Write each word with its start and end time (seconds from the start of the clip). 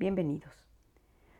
Bienvenidos. 0.00 0.64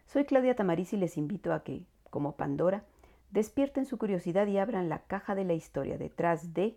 Soy 0.04 0.26
Claudia 0.26 0.54
Tamariz 0.54 0.92
y 0.92 0.98
les 0.98 1.16
invito 1.16 1.54
a 1.54 1.64
que, 1.64 1.86
como 2.10 2.36
Pandora, 2.36 2.84
despierten 3.30 3.86
su 3.86 3.96
curiosidad 3.96 4.46
y 4.48 4.58
abran 4.58 4.90
la 4.90 4.98
caja 4.98 5.34
de 5.34 5.44
la 5.44 5.54
historia 5.54 5.96
detrás 5.96 6.52
de 6.52 6.76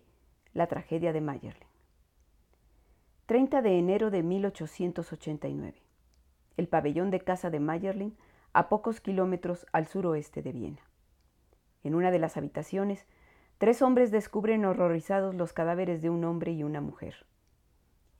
la 0.54 0.66
tragedia 0.66 1.12
de 1.12 1.20
Mayerling. 1.20 1.68
30 3.26 3.60
de 3.60 3.78
enero 3.78 4.10
de 4.10 4.22
1889. 4.22 5.82
El 6.56 6.68
pabellón 6.68 7.10
de 7.10 7.20
casa 7.20 7.50
de 7.50 7.60
Mayerling 7.60 8.16
a 8.54 8.70
pocos 8.70 9.02
kilómetros 9.02 9.66
al 9.72 9.86
suroeste 9.86 10.40
de 10.40 10.52
Viena. 10.52 10.88
En 11.82 11.94
una 11.94 12.10
de 12.10 12.18
las 12.18 12.38
habitaciones, 12.38 13.04
tres 13.58 13.82
hombres 13.82 14.10
descubren 14.10 14.64
horrorizados 14.64 15.34
los 15.34 15.52
cadáveres 15.52 16.00
de 16.00 16.08
un 16.08 16.24
hombre 16.24 16.52
y 16.52 16.64
una 16.64 16.80
mujer. 16.80 17.26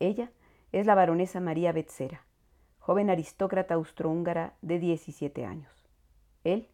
Ella 0.01 0.33
es 0.73 0.85
la 0.85 0.95
baronesa 0.95 1.41
María 1.41 1.73
Betzera, 1.73 2.27
joven 2.85 3.09
aristócrata 3.09 3.77
austrohúngara 3.77 4.53
de 4.61 4.79
17 4.79 5.47
años. 5.47 5.73
Él, 6.45 6.69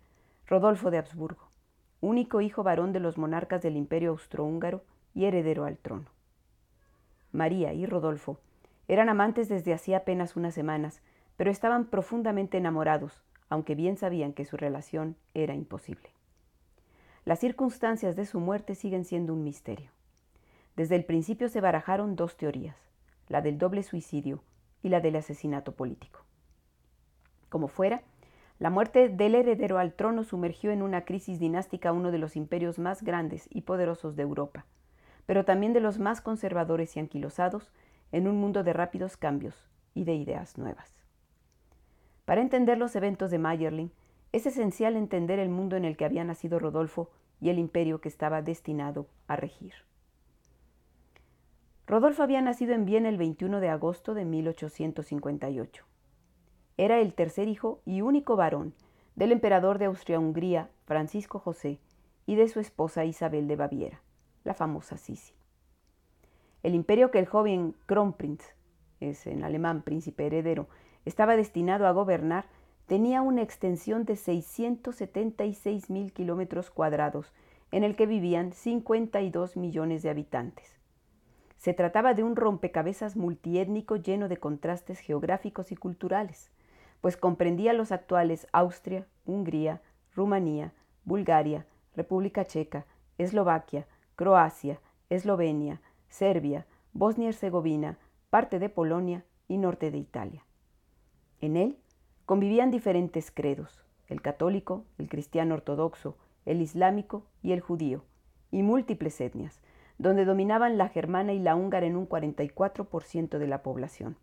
Rodolfo 0.45 0.91
de 0.91 0.99
Habsburgo, 0.99 1.47
único 2.01 2.41
hijo 2.41 2.65
varón 2.65 2.93
de 2.93 2.99
los 2.99 3.17
monarcas 3.17 3.63
del 3.63 3.77
imperio 3.77 4.11
austrohúngaro 4.11 4.83
y 5.15 5.27
heredero 5.27 5.67
al 5.67 5.79
trono. 5.79 6.07
María 7.31 7.73
y 7.75 7.87
Rodolfo 7.87 8.41
eran 8.89 9.09
amantes 9.09 9.49
desde 9.49 9.73
hacía 9.73 9.99
apenas 9.99 10.35
unas 10.35 10.53
semanas, 10.53 11.01
pero 11.37 11.49
estaban 11.49 11.85
profundamente 11.85 12.59
enamorados, 12.59 13.23
aunque 13.49 13.77
bien 13.77 13.97
sabían 13.97 14.33
que 14.33 14.45
su 14.45 14.57
relación 14.57 15.15
era 15.33 15.55
imposible. 15.55 16.11
Las 17.25 17.39
circunstancias 17.39 18.17
de 18.17 18.27
su 18.27 18.41
muerte 18.41 18.75
siguen 18.75 19.05
siendo 19.05 19.33
un 19.33 19.45
misterio. 19.45 19.93
Desde 20.75 20.97
el 20.97 21.05
principio 21.05 21.49
se 21.49 21.61
barajaron 21.61 22.17
dos 22.17 22.37
teorías, 22.37 22.77
la 23.29 23.43
del 23.43 23.59
doble 23.59 23.85
suicidio 23.85 24.43
y 24.83 24.89
la 24.89 25.01
del 25.01 25.17
asesinato 25.17 25.73
político. 25.73 26.21
Como 27.49 27.69
fuera, 27.69 28.03
la 28.59 28.71
muerte 28.71 29.09
del 29.09 29.35
heredero 29.35 29.79
al 29.79 29.95
trono 29.95 30.23
sumergió 30.23 30.71
en 30.71 30.83
una 30.83 31.05
crisis 31.05 31.39
dinástica 31.39 31.93
uno 31.93 32.11
de 32.11 32.19
los 32.19 32.37
imperios 32.37 32.79
más 32.79 33.03
grandes 33.03 33.49
y 33.51 33.63
poderosos 33.63 34.17
de 34.17 34.23
Europa, 34.23 34.67
pero 35.27 35.45
también 35.45 35.73
de 35.73 35.81
los 35.81 35.99
más 35.99 36.21
conservadores 36.21 36.97
y 36.97 37.01
anquilosados 37.01 37.73
en 38.13 38.29
un 38.29 38.37
mundo 38.37 38.63
de 38.63 38.73
rápidos 38.73 39.17
cambios 39.17 39.69
y 39.95 40.05
de 40.05 40.15
ideas 40.15 40.59
nuevas. 40.59 40.93
Para 42.25 42.43
entender 42.43 42.79
los 42.79 42.95
eventos 42.97 43.31
de 43.31 43.39
Mayerling, 43.39 43.91
es 44.33 44.47
esencial 44.47 44.95
entender 44.97 45.39
el 45.39 45.49
mundo 45.49 45.77
en 45.77 45.85
el 45.85 45.97
que 45.97 46.05
había 46.05 46.23
nacido 46.25 46.59
Rodolfo 46.59 47.11
y 47.41 47.49
el 47.49 47.59
imperio 47.59 48.01
que 48.01 48.09
estaba 48.09 48.43
destinado 48.43 49.09
a 49.27 49.37
regir. 49.37 49.73
Rodolfo 51.91 52.23
había 52.23 52.41
nacido 52.41 52.73
en 52.73 52.85
Viena 52.85 53.09
el 53.09 53.17
21 53.17 53.59
de 53.59 53.69
agosto 53.69 54.15
de 54.15 54.25
1858. 54.25 55.85
Era 56.77 57.01
el 57.01 57.15
tercer 57.15 57.49
hijo 57.49 57.81
y 57.85 58.01
único 58.01 58.37
varón 58.37 58.75
del 59.17 59.33
emperador 59.33 59.79
de 59.79 59.87
Austria-Hungría, 59.87 60.71
Francisco 60.85 61.41
José, 61.41 61.81
y 62.27 62.37
de 62.37 62.47
su 62.47 62.61
esposa 62.61 63.05
Isabel 63.07 63.49
de 63.49 63.57
Baviera, 63.57 64.03
la 64.45 64.55
famosa 64.55 64.99
Sisi. 64.99 65.33
El 66.63 66.77
imperio 66.77 67.11
que 67.11 67.19
el 67.19 67.27
joven 67.27 67.75
Kronprinz, 67.87 68.55
es 69.01 69.27
en 69.27 69.43
alemán 69.43 69.83
príncipe 69.83 70.27
heredero, 70.27 70.69
estaba 71.05 71.35
destinado 71.35 71.89
a 71.89 71.91
gobernar 71.91 72.45
tenía 72.87 73.21
una 73.21 73.43
extensión 73.43 74.05
de 74.05 74.15
676 74.15 75.91
mil 75.91 76.13
kilómetros 76.13 76.71
cuadrados, 76.71 77.33
en 77.73 77.83
el 77.83 77.97
que 77.97 78.07
vivían 78.07 78.53
52 78.53 79.57
millones 79.57 80.05
de 80.05 80.11
habitantes. 80.11 80.80
Se 81.61 81.75
trataba 81.75 82.15
de 82.15 82.23
un 82.23 82.37
rompecabezas 82.37 83.17
multiétnico 83.17 83.97
lleno 83.97 84.29
de 84.29 84.39
contrastes 84.39 84.99
geográficos 84.99 85.73
y 85.73 85.77
culturales, 85.77 86.51
pues 87.03 87.19
comprendía 87.19 87.75
los 87.75 87.93
actuales 87.93 88.47
Austria, 88.51 89.07
Hungría, 89.27 89.83
Rumanía, 90.15 90.73
Bulgaria, 91.05 91.67
República 91.95 92.47
Checa, 92.47 92.87
Eslovaquia, 93.19 93.87
Croacia, 94.17 94.81
Eslovenia, 95.11 95.83
Serbia, 96.09 96.65
Bosnia-Herzegovina, 96.95 97.99
parte 98.31 98.59
de 98.59 98.71
Polonia 98.71 99.27
y 99.47 99.59
norte 99.59 99.91
de 99.91 99.99
Italia. 99.99 100.47
En 101.43 101.59
él 101.59 101.77
convivían 102.25 102.71
diferentes 102.71 103.31
credos, 103.31 103.85
el 104.09 104.23
católico, 104.23 104.87
el 104.97 105.11
cristiano 105.11 105.57
ortodoxo, 105.57 106.17
el 106.47 106.63
islámico 106.63 107.27
y 107.43 107.53
el 107.53 107.61
judío, 107.61 108.03
y 108.51 108.63
múltiples 108.63 109.21
etnias, 109.21 109.61
donde 110.01 110.25
dominaban 110.25 110.79
la 110.79 110.89
germana 110.89 111.35
y 111.35 111.39
la 111.39 111.55
húngara 111.55 111.85
en 111.85 111.95
un 111.95 112.09
44% 112.09 113.37
de 113.37 113.47
la 113.47 113.63
población. 113.63 114.17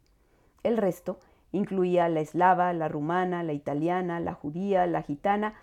El 0.63 0.75
resto 0.75 1.19
incluía 1.51 2.09
la 2.09 2.19
eslava, 2.19 2.73
la 2.73 2.88
rumana, 2.88 3.43
la 3.43 3.53
italiana, 3.53 4.19
la 4.19 4.33
judía, 4.33 4.88
la 4.88 5.03
gitana, 5.03 5.53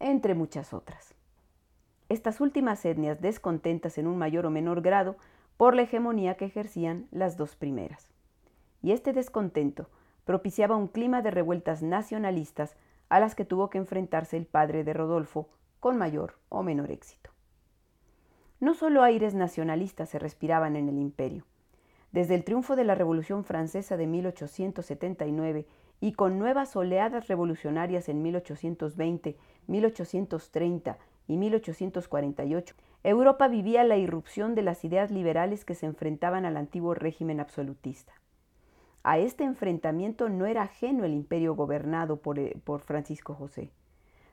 entre 0.00 0.34
muchas 0.34 0.74
otras. 0.74 1.14
Estas 2.08 2.40
últimas 2.40 2.84
etnias 2.84 3.20
descontentas 3.20 3.96
en 3.96 4.08
un 4.08 4.18
mayor 4.18 4.44
o 4.46 4.50
menor 4.50 4.82
grado 4.82 5.14
por 5.56 5.76
la 5.76 5.82
hegemonía 5.82 6.34
que 6.34 6.46
ejercían 6.46 7.06
las 7.12 7.36
dos 7.36 7.54
primeras. 7.54 8.10
Y 8.82 8.90
este 8.90 9.12
descontento 9.12 9.88
propiciaba 10.24 10.74
un 10.74 10.88
clima 10.88 11.22
de 11.22 11.30
revueltas 11.30 11.80
nacionalistas 11.80 12.74
a 13.08 13.20
las 13.20 13.36
que 13.36 13.44
tuvo 13.44 13.70
que 13.70 13.78
enfrentarse 13.78 14.36
el 14.36 14.46
padre 14.46 14.82
de 14.82 14.94
Rodolfo 14.94 15.48
con 15.78 15.96
mayor 15.96 16.38
o 16.48 16.64
menor 16.64 16.90
éxito. 16.90 17.29
No 18.60 18.74
solo 18.74 19.02
aires 19.02 19.34
nacionalistas 19.34 20.10
se 20.10 20.18
respiraban 20.18 20.76
en 20.76 20.90
el 20.90 20.98
imperio. 20.98 21.46
Desde 22.12 22.34
el 22.34 22.44
triunfo 22.44 22.76
de 22.76 22.84
la 22.84 22.94
Revolución 22.94 23.42
Francesa 23.44 23.96
de 23.96 24.06
1879 24.06 25.66
y 26.00 26.12
con 26.12 26.38
nuevas 26.38 26.76
oleadas 26.76 27.28
revolucionarias 27.28 28.10
en 28.10 28.22
1820, 28.22 29.36
1830 29.66 30.98
y 31.26 31.36
1848, 31.38 32.74
Europa 33.02 33.48
vivía 33.48 33.82
la 33.84 33.96
irrupción 33.96 34.54
de 34.54 34.62
las 34.62 34.84
ideas 34.84 35.10
liberales 35.10 35.64
que 35.64 35.74
se 35.74 35.86
enfrentaban 35.86 36.44
al 36.44 36.58
antiguo 36.58 36.92
régimen 36.92 37.40
absolutista. 37.40 38.12
A 39.02 39.18
este 39.18 39.44
enfrentamiento 39.44 40.28
no 40.28 40.44
era 40.44 40.62
ajeno 40.62 41.04
el 41.04 41.14
imperio 41.14 41.54
gobernado 41.54 42.16
por, 42.16 42.38
eh, 42.38 42.58
Francisco 42.84 43.34
José. 43.34 43.70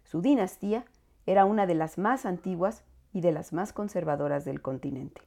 Su 0.04 0.22
dinastía 0.22 0.84
era 1.26 1.46
una 1.46 1.66
de 1.66 1.76
las 1.76 1.98
más 1.98 2.26
antiguas 2.26 2.84
y 3.18 3.22
de 3.22 3.32
las 3.32 3.52
más 3.52 3.74
conservadoras 3.74 4.46
del 4.46 4.62
continente. 4.62 5.22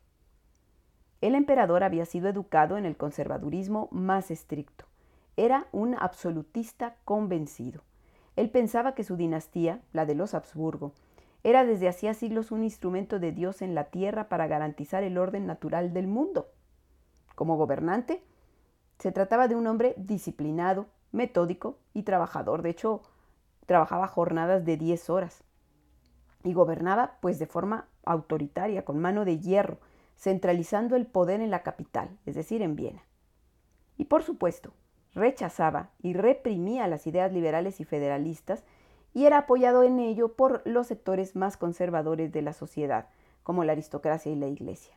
El 1.21 1.35
emperador 1.35 1.83
había 1.83 2.07
sido 2.07 2.29
educado 2.29 2.79
en 2.79 2.87
el 2.87 2.97
conservadurismo 2.97 3.89
más 3.91 4.31
estricto. 4.31 4.85
Era 5.37 5.67
un 5.73 5.97
absolutista 5.99 6.95
convencido. 7.05 7.83
Él 8.37 8.49
pensaba 8.49 8.95
que 8.95 9.03
su 9.03 9.17
dinastía, 9.17 9.81
la 9.93 10.07
de 10.07 10.15
los 10.15 10.35
Habsburgo, 10.35 10.93
era 11.43 11.65
desde 11.65 11.89
hacía 11.89 12.15
siglos 12.15 12.53
un 12.53 12.63
instrumento 12.63 13.19
de 13.19 13.33
Dios 13.33 13.61
en 13.61 13.75
la 13.75 13.87
tierra 13.87 14.29
para 14.29 14.47
garantizar 14.47 15.03
el 15.03 15.19
orden 15.19 15.47
natural 15.47 15.93
del 15.93 16.07
mundo. 16.07 16.47
Como 17.35 17.57
gobernante, 17.57 18.23
se 19.01 19.11
trataba 19.11 19.49
de 19.49 19.57
un 19.57 19.67
hombre 19.67 19.95
disciplinado, 19.97 20.87
metódico 21.11 21.81
y 21.93 22.05
trabajador. 22.05 22.63
De 22.63 22.71
hecho, 22.71 23.03
trabajaba 23.67 24.07
jornadas 24.07 24.65
de 24.65 24.77
10 24.77 25.11
horas 25.11 25.43
y 26.45 26.53
gobernaba 26.53 27.19
pues 27.21 27.39
de 27.39 27.47
forma 27.47 27.89
autoritaria, 28.05 28.85
con 28.85 28.99
mano 28.99 29.25
de 29.25 29.39
hierro, 29.39 29.79
centralizando 30.17 30.97
el 30.97 31.07
poder 31.07 31.41
en 31.41 31.51
la 31.51 31.63
capital, 31.63 32.19
es 32.27 32.35
decir, 32.35 32.63
en 32.63 32.77
Viena. 32.77 33.03
Y 33.97 34.05
por 34.05 34.23
supuesto, 34.23 34.73
rechazaba 35.15 35.91
y 36.01 36.15
reprimía 36.15 36.87
las 36.87 37.07
ideas 37.07 37.33
liberales 37.33 37.81
y 37.81 37.85
federalistas 37.85 38.65
y 39.13 39.27
era 39.27 39.39
apoyado 39.39 39.83
en 39.83 39.99
ello 39.99 40.35
por 40.35 40.63
los 40.65 40.87
sectores 40.87 41.37
más 41.37 41.57
conservadores 41.57 42.33
de 42.33 42.43
la 42.43 42.53
sociedad, 42.53 43.09
como 43.43 43.65
la 43.65 43.73
aristocracia 43.73 44.31
y 44.31 44.37
la 44.37 44.47
iglesia. 44.47 44.95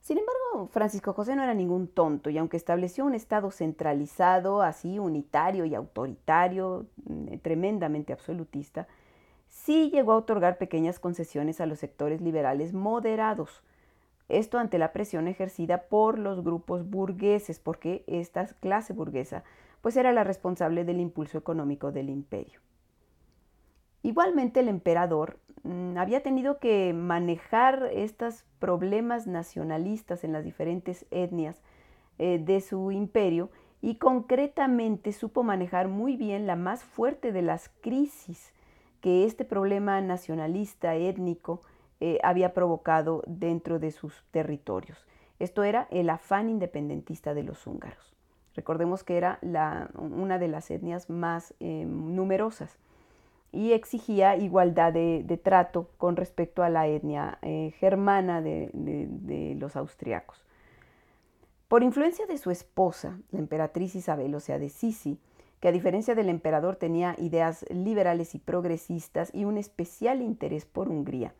Sin 0.00 0.18
embargo, 0.18 0.68
Francisco 0.68 1.12
José 1.12 1.36
no 1.36 1.42
era 1.42 1.54
ningún 1.54 1.88
tonto 1.88 2.30
y 2.30 2.38
aunque 2.38 2.56
estableció 2.56 3.04
un 3.04 3.14
Estado 3.14 3.50
centralizado, 3.50 4.62
así 4.62 4.98
unitario 4.98 5.64
y 5.66 5.74
autoritario, 5.74 6.86
mm, 7.04 7.38
tremendamente 7.42 8.12
absolutista, 8.12 8.86
sí 9.50 9.90
llegó 9.90 10.12
a 10.12 10.16
otorgar 10.16 10.56
pequeñas 10.56 10.98
concesiones 10.98 11.60
a 11.60 11.66
los 11.66 11.80
sectores 11.80 12.22
liberales 12.22 12.72
moderados. 12.72 13.62
Esto 14.28 14.58
ante 14.58 14.78
la 14.78 14.92
presión 14.92 15.28
ejercida 15.28 15.82
por 15.88 16.18
los 16.18 16.42
grupos 16.42 16.88
burgueses, 16.88 17.58
porque 17.58 18.04
esta 18.06 18.46
clase 18.46 18.92
burguesa 18.92 19.44
pues 19.82 19.96
era 19.96 20.12
la 20.12 20.24
responsable 20.24 20.84
del 20.84 21.00
impulso 21.00 21.36
económico 21.38 21.90
del 21.90 22.10
imperio. 22.10 22.60
Igualmente 24.02 24.60
el 24.60 24.68
emperador 24.68 25.38
mm, 25.62 25.96
había 25.96 26.22
tenido 26.22 26.58
que 26.58 26.92
manejar 26.92 27.90
estos 27.92 28.44
problemas 28.58 29.26
nacionalistas 29.26 30.22
en 30.22 30.32
las 30.32 30.44
diferentes 30.44 31.06
etnias 31.10 31.60
eh, 32.18 32.38
de 32.38 32.60
su 32.60 32.92
imperio 32.92 33.50
y 33.82 33.96
concretamente 33.96 35.12
supo 35.12 35.42
manejar 35.42 35.88
muy 35.88 36.16
bien 36.16 36.46
la 36.46 36.56
más 36.56 36.84
fuerte 36.84 37.32
de 37.32 37.42
las 37.42 37.70
crisis 37.80 38.52
que 39.00 39.24
este 39.24 39.44
problema 39.44 40.00
nacionalista 40.00 40.94
étnico 40.94 41.62
eh, 42.00 42.18
había 42.22 42.54
provocado 42.54 43.22
dentro 43.26 43.78
de 43.78 43.90
sus 43.90 44.24
territorios. 44.30 45.06
Esto 45.38 45.64
era 45.64 45.88
el 45.90 46.10
afán 46.10 46.48
independentista 46.48 47.34
de 47.34 47.42
los 47.42 47.66
húngaros. 47.66 48.14
Recordemos 48.54 49.04
que 49.04 49.16
era 49.16 49.38
una 49.94 50.38
de 50.38 50.48
las 50.48 50.70
etnias 50.70 51.08
más 51.08 51.54
eh, 51.60 51.84
numerosas 51.86 52.78
y 53.52 53.72
exigía 53.72 54.36
igualdad 54.36 54.92
de, 54.92 55.40
trato 55.42 55.88
con 55.98 56.16
respecto 56.16 56.62
a 56.62 56.68
la 56.68 56.86
etnia 56.86 57.38
eh, 57.42 57.72
germana 57.78 58.40
de, 58.40 59.56
los 59.58 59.76
austriacos. 59.76 60.44
Por 61.68 61.82
influencia 61.82 62.26
de 62.26 62.38
su 62.38 62.50
esposa, 62.50 63.18
la 63.30 63.38
emperatriz 63.38 63.94
Isabel, 63.94 64.34
o 64.34 64.40
sea, 64.40 64.58
de 64.58 64.68
Sisi, 64.68 65.18
que 65.60 65.68
a 65.68 65.72
diferencia 65.72 66.14
del 66.14 66.28
emperador 66.28 66.76
tenía 66.76 67.14
ideas 67.18 67.64
liberales 67.70 68.34
y 68.34 68.38
progresistas 68.38 69.34
y 69.34 69.44
un 69.44 69.58
especial 69.58 70.22
interés 70.22 70.64
por 70.64 70.88
Hungría, 70.88 71.34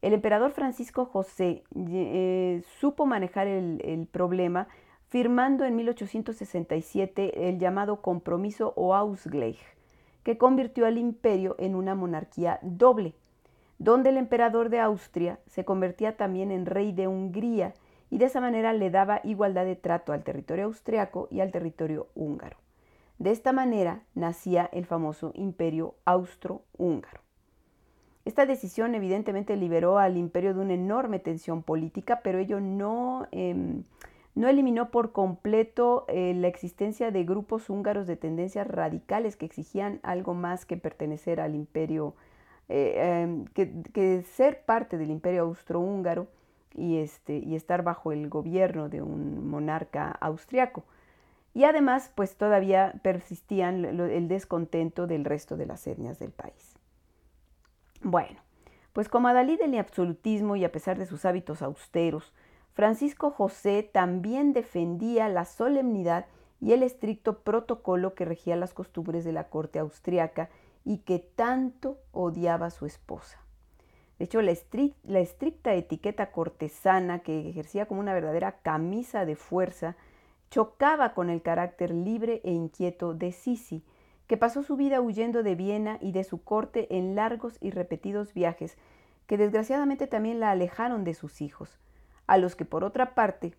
el 0.00 0.12
emperador 0.12 0.52
Francisco 0.52 1.06
José 1.06 1.64
eh, 1.74 2.62
supo 2.78 3.04
manejar 3.04 3.48
el, 3.48 4.06
problema 4.12 4.68
firmando 5.08 5.64
en 5.64 5.74
1867 5.74 7.48
el 7.48 7.58
llamado 7.58 8.00
Compromiso 8.00 8.72
o 8.76 8.94
Ausgleich, 8.94 9.58
que 10.22 10.38
convirtió 10.38 10.86
al 10.86 10.98
imperio 10.98 11.56
en 11.58 11.74
una 11.74 11.96
monarquía 11.96 12.60
doble, 12.62 13.14
donde 13.78 14.10
el 14.10 14.18
emperador 14.18 14.68
de 14.68 14.78
Austria 14.78 15.40
se 15.46 15.64
convertía 15.64 16.16
también 16.16 16.52
en 16.52 16.66
rey 16.66 16.92
de 16.92 17.08
Hungría 17.08 17.74
y 18.08 18.18
de 18.18 18.26
esa 18.26 18.40
manera 18.40 18.72
le 18.72 18.90
daba 18.90 19.20
igualdad 19.24 19.64
de 19.64 19.76
trato 19.76 20.12
al 20.12 20.22
territorio 20.22 20.66
austriaco 20.66 21.26
y 21.30 21.40
al 21.40 21.50
territorio 21.50 22.06
húngaro. 22.14 22.56
De 23.18 23.32
esta 23.32 23.52
manera 23.52 24.02
nacía 24.14 24.68
el 24.72 24.86
famoso 24.86 25.32
imperio 25.34 25.94
austro-húngaro. 26.04 27.20
Esta 28.24 28.46
decisión 28.46 28.94
evidentemente 28.94 29.56
liberó 29.56 29.98
al 29.98 30.16
imperio 30.16 30.54
de 30.54 30.60
una 30.60 30.74
enorme 30.74 31.18
tensión 31.18 31.62
política, 31.62 32.20
pero 32.22 32.38
ello 32.38 32.60
no, 32.60 33.26
em, 33.32 33.84
no 34.34 34.48
eliminó 34.48 34.90
por 34.90 35.12
completo 35.12 36.04
eh, 36.08 36.34
la 36.34 36.46
existencia 36.46 37.10
de 37.10 37.24
grupos 37.24 37.70
húngaros 37.70 38.06
de 38.06 38.16
tendencias 38.16 38.66
radicales 38.68 39.36
que 39.36 39.46
exigían 39.46 39.98
algo 40.02 40.34
más 40.34 40.66
que 40.66 40.76
pertenecer 40.76 41.40
al 41.40 41.54
imperio, 41.54 42.14
eh, 42.68 43.22
em, 43.22 43.46
que, 43.46 44.22
ser 44.22 44.62
parte 44.64 44.98
del 44.98 45.10
imperio 45.10 45.44
austrohúngaro 45.44 46.28
y, 46.74 46.98
este, 46.98 47.38
y 47.38 47.56
estar 47.56 47.82
bajo 47.82 48.12
el 48.12 48.28
gobierno 48.28 48.88
de 48.90 49.00
un 49.02 49.48
monarca 49.48 50.10
austriaco. 50.20 50.84
Y 51.54 51.64
además, 51.64 52.12
pues 52.14 52.36
todavía 52.36 52.94
persistían 53.02 53.84
el 53.84 54.28
descontento 54.28 55.06
del 55.06 55.24
resto 55.24 55.56
de 55.56 55.66
las 55.66 55.86
etnias 55.86 56.18
del 56.18 56.30
país. 56.30 56.76
Bueno, 58.02 58.40
pues 58.92 59.08
como 59.08 59.28
adalid 59.28 59.58
del 59.58 59.78
absolutismo 59.78 60.56
y 60.56 60.64
a 60.64 60.72
pesar 60.72 60.98
de 60.98 61.06
sus 61.06 61.24
hábitos 61.24 61.62
austeros, 61.62 62.32
Francisco 62.72 63.30
José 63.30 63.82
también 63.82 64.52
defendía 64.52 65.28
la 65.28 65.44
solemnidad 65.44 66.26
y 66.60 66.72
el 66.72 66.82
estricto 66.82 67.40
protocolo 67.40 68.14
que 68.14 68.24
regía 68.24 68.56
las 68.56 68.74
costumbres 68.74 69.24
de 69.24 69.32
la 69.32 69.48
corte 69.48 69.78
austriaca 69.78 70.48
y 70.84 70.98
que 70.98 71.18
tanto 71.18 71.98
odiaba 72.12 72.70
su 72.70 72.86
esposa. 72.86 73.40
De 74.18 74.24
hecho, 74.24 74.42
la, 74.42 74.52
la, 75.04 75.20
estricta 75.20 75.74
etiqueta 75.74 76.32
cortesana 76.32 77.20
que 77.20 77.48
ejercía 77.48 77.86
como 77.86 78.00
una 78.00 78.14
verdadera 78.14 78.58
camisa 78.62 79.24
de 79.24 79.36
fuerza 79.36 79.96
chocaba 80.50 81.14
con 81.14 81.30
el 81.30 81.42
carácter 81.42 81.90
libre 81.90 82.40
e 82.44 82.52
inquieto 82.52 83.14
de 83.14 83.32
Sisi, 83.32 83.84
que 84.26 84.36
pasó 84.36 84.62
su 84.62 84.76
vida 84.76 85.00
huyendo 85.00 85.42
de 85.42 85.54
Viena 85.54 85.98
y 86.00 86.12
de 86.12 86.24
su 86.24 86.42
corte 86.42 86.96
en 86.96 87.14
largos 87.14 87.56
y 87.60 87.70
repetidos 87.70 88.34
viajes, 88.34 88.76
que 89.26 89.36
desgraciadamente 89.36 90.06
también 90.06 90.40
la 90.40 90.50
alejaron 90.50 91.04
de 91.04 91.14
sus 91.14 91.40
hijos, 91.40 91.78
a 92.26 92.38
los 92.38 92.56
que 92.56 92.64
por 92.64 92.84
otra 92.84 93.14
parte 93.14 93.54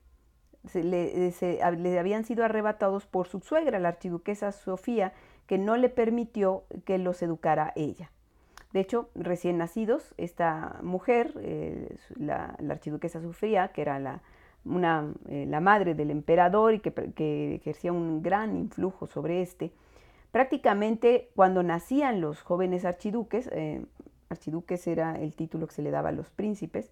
le, 0.74 1.34
le, 1.78 2.00
habían 2.00 2.24
sido 2.24 2.44
arrebatados 2.44 3.06
por 3.06 3.28
su 3.28 3.40
suegra, 3.40 3.80
la 3.80 3.90
archiduquesa 3.90 4.52
Sofía, 4.52 5.14
que 5.48 5.58
no 5.58 5.78
le 5.78 5.90
permitió 5.90 6.66
que 6.86 6.98
los 6.98 7.22
educara 7.22 7.74
ella. 7.76 8.12
De 8.74 8.82
hecho, 8.82 9.10
recién 9.16 9.58
nacidos, 9.58 10.14
esta 10.18 10.80
mujer, 10.84 11.34
eh, 11.40 11.96
la, 12.16 12.56
archiduquesa 12.70 13.22
Sofía, 13.22 13.70
que 13.70 13.82
era 13.82 13.98
la, 13.98 14.22
eh, 14.66 15.46
la 15.48 15.60
madre 15.60 15.96
del 15.96 16.12
emperador 16.12 16.74
y 16.74 16.80
que, 16.80 16.92
que, 16.92 17.56
ejercía 17.56 17.92
un 17.92 18.22
gran 18.22 18.56
influjo 18.56 19.08
sobre 19.08 19.42
este, 19.42 19.72
Prácticamente 20.32 21.30
cuando 21.36 21.64
nacían 21.64 22.22
los 22.22 22.42
jóvenes 22.44 22.86
archiduques, 22.86 23.50
eh, 23.52 23.84
archiduques 24.30 24.86
era 24.86 25.20
el 25.20 25.34
título 25.34 25.68
que 25.68 25.74
se 25.74 25.82
le 25.82 25.90
daba 25.90 26.10
a 26.10 26.12
los 26.14 26.30
príncipes, 26.30 26.92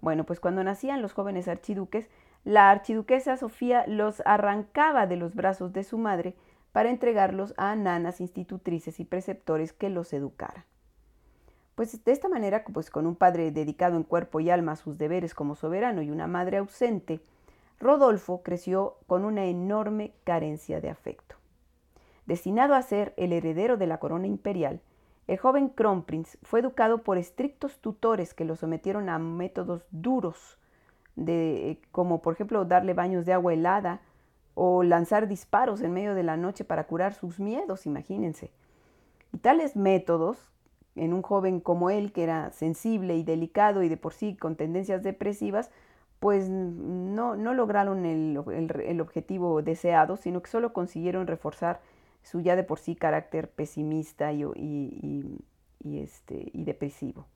bueno, 0.00 0.24
pues 0.24 0.40
cuando 0.40 0.64
nacían 0.64 1.02
los 1.02 1.12
jóvenes 1.12 1.46
archiduques, 1.46 2.08
la 2.44 2.70
archiduquesa 2.70 3.36
Sofía 3.36 3.84
los 3.86 4.22
arrancaba 4.24 5.06
de 5.06 5.16
los 5.16 5.34
brazos 5.34 5.74
de 5.74 5.84
su 5.84 5.98
madre 5.98 6.34
para 6.72 6.88
entregarlos 6.88 7.52
a 7.58 7.76
nanas 7.76 8.22
institutrices 8.22 8.98
y 8.98 9.04
preceptores 9.04 9.74
que 9.74 9.90
los 9.90 10.14
educaran. 10.14 10.64
Pues 11.80 12.04
de 12.04 12.12
esta 12.12 12.28
manera, 12.28 12.62
pues 12.62 12.90
con 12.90 13.06
un 13.06 13.16
padre 13.16 13.52
dedicado 13.52 13.96
en 13.96 14.02
cuerpo 14.02 14.38
y 14.38 14.50
alma 14.50 14.72
a 14.72 14.76
sus 14.76 14.98
deberes 14.98 15.32
como 15.32 15.54
soberano 15.54 16.02
y 16.02 16.10
una 16.10 16.26
madre 16.26 16.58
ausente, 16.58 17.22
Rodolfo 17.78 18.42
creció 18.42 18.98
con 19.06 19.24
una 19.24 19.46
enorme 19.46 20.12
carencia 20.24 20.82
de 20.82 20.90
afecto. 20.90 21.36
Destinado 22.26 22.74
a 22.74 22.82
ser 22.82 23.14
el 23.16 23.32
heredero 23.32 23.78
de 23.78 23.86
la 23.86 23.96
corona 23.96 24.26
imperial, 24.26 24.82
el 25.26 25.38
joven 25.38 25.70
Kronprinz 25.70 26.36
fue 26.42 26.60
educado 26.60 26.98
por 26.98 27.16
estrictos 27.16 27.78
tutores 27.78 28.34
que 28.34 28.44
lo 28.44 28.56
sometieron 28.56 29.08
a 29.08 29.18
métodos 29.18 29.86
duros, 29.90 30.58
de, 31.16 31.80
como 31.92 32.20
por 32.20 32.34
ejemplo 32.34 32.66
darle 32.66 32.92
baños 32.92 33.24
de 33.24 33.32
agua 33.32 33.54
helada 33.54 34.02
o 34.52 34.82
lanzar 34.82 35.28
disparos 35.28 35.80
en 35.80 35.94
medio 35.94 36.14
de 36.14 36.24
la 36.24 36.36
noche 36.36 36.62
para 36.62 36.86
curar 36.86 37.14
sus 37.14 37.40
miedos, 37.40 37.86
imagínense. 37.86 38.50
Y 39.32 39.38
tales 39.38 39.76
métodos, 39.76 40.50
en 40.96 41.12
un 41.12 41.22
joven 41.22 41.60
como 41.60 41.90
él, 41.90 42.12
que 42.12 42.22
era 42.22 42.50
sensible 42.52 43.16
y 43.16 43.22
delicado 43.22 43.82
y 43.82 43.88
de 43.88 43.96
por 43.96 44.12
sí 44.12 44.36
con 44.36 44.56
tendencias 44.56 45.02
depresivas, 45.02 45.70
pues 46.18 46.48
no, 46.48 47.36
no 47.36 47.54
lograron 47.54 48.04
el, 48.04 48.38
el 48.84 49.00
objetivo 49.00 49.62
deseado, 49.62 50.16
sino 50.16 50.42
que 50.42 50.50
solo 50.50 50.72
consiguieron 50.72 51.26
reforzar 51.26 51.80
su 52.22 52.40
ya 52.40 52.56
de 52.56 52.64
por 52.64 52.78
sí 52.78 52.96
carácter 52.96 53.50
pesimista 53.50 54.32
y, 54.32 54.44
este, 55.84 56.50
y 56.52 56.64
depresivo. 56.64 57.26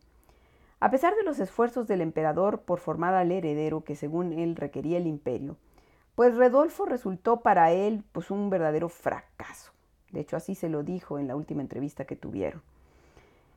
A 0.80 0.90
pesar 0.90 1.14
de 1.14 1.22
los 1.22 1.38
esfuerzos 1.38 1.86
del 1.86 2.02
emperador 2.02 2.60
por 2.60 2.78
formar 2.78 3.14
al 3.14 3.32
heredero 3.32 3.84
que 3.84 3.96
según 3.96 4.32
él 4.32 4.56
requería 4.56 4.98
el 4.98 5.06
imperio, 5.06 5.56
pues 6.14 6.36
Redolfo 6.36 6.84
resultó 6.84 7.40
para 7.40 7.72
él 7.72 8.04
pues 8.12 8.30
un 8.30 8.50
verdadero 8.50 8.88
fracaso. 8.88 9.72
De 10.12 10.20
hecho, 10.20 10.36
así 10.36 10.54
se 10.54 10.68
lo 10.68 10.82
dijo 10.82 11.18
en 11.18 11.26
la 11.26 11.36
última 11.36 11.62
entrevista 11.62 12.04
que 12.04 12.16
tuvieron. 12.16 12.62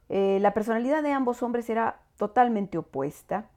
Eh, 0.10 0.40
la 0.42 0.54
personalidad 0.54 1.04
de 1.04 1.12
ambos 1.12 1.44
hombres 1.44 1.70
era 1.70 2.00
totalmente 2.18 2.78
opuesta, 2.78 3.50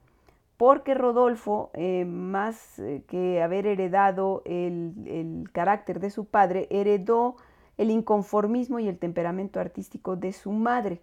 porque 0.57 0.93
Rodolfo, 0.93 1.71
eh, 1.73 2.05
más 2.05 2.77
eh, 2.79 3.03
que 3.07 3.41
haber 3.41 3.65
heredado 3.65 4.43
el, 4.45 4.93
el, 5.07 5.51
carácter 5.51 5.99
de 5.99 6.11
su 6.11 6.25
padre, 6.25 6.67
heredó 6.69 7.35
el 7.77 7.89
inconformismo 7.89 8.79
y 8.79 8.87
el 8.87 8.99
temperamento 8.99 9.59
artístico 9.59 10.15
de 10.15 10.33
su 10.33 10.51
madre 10.51 11.01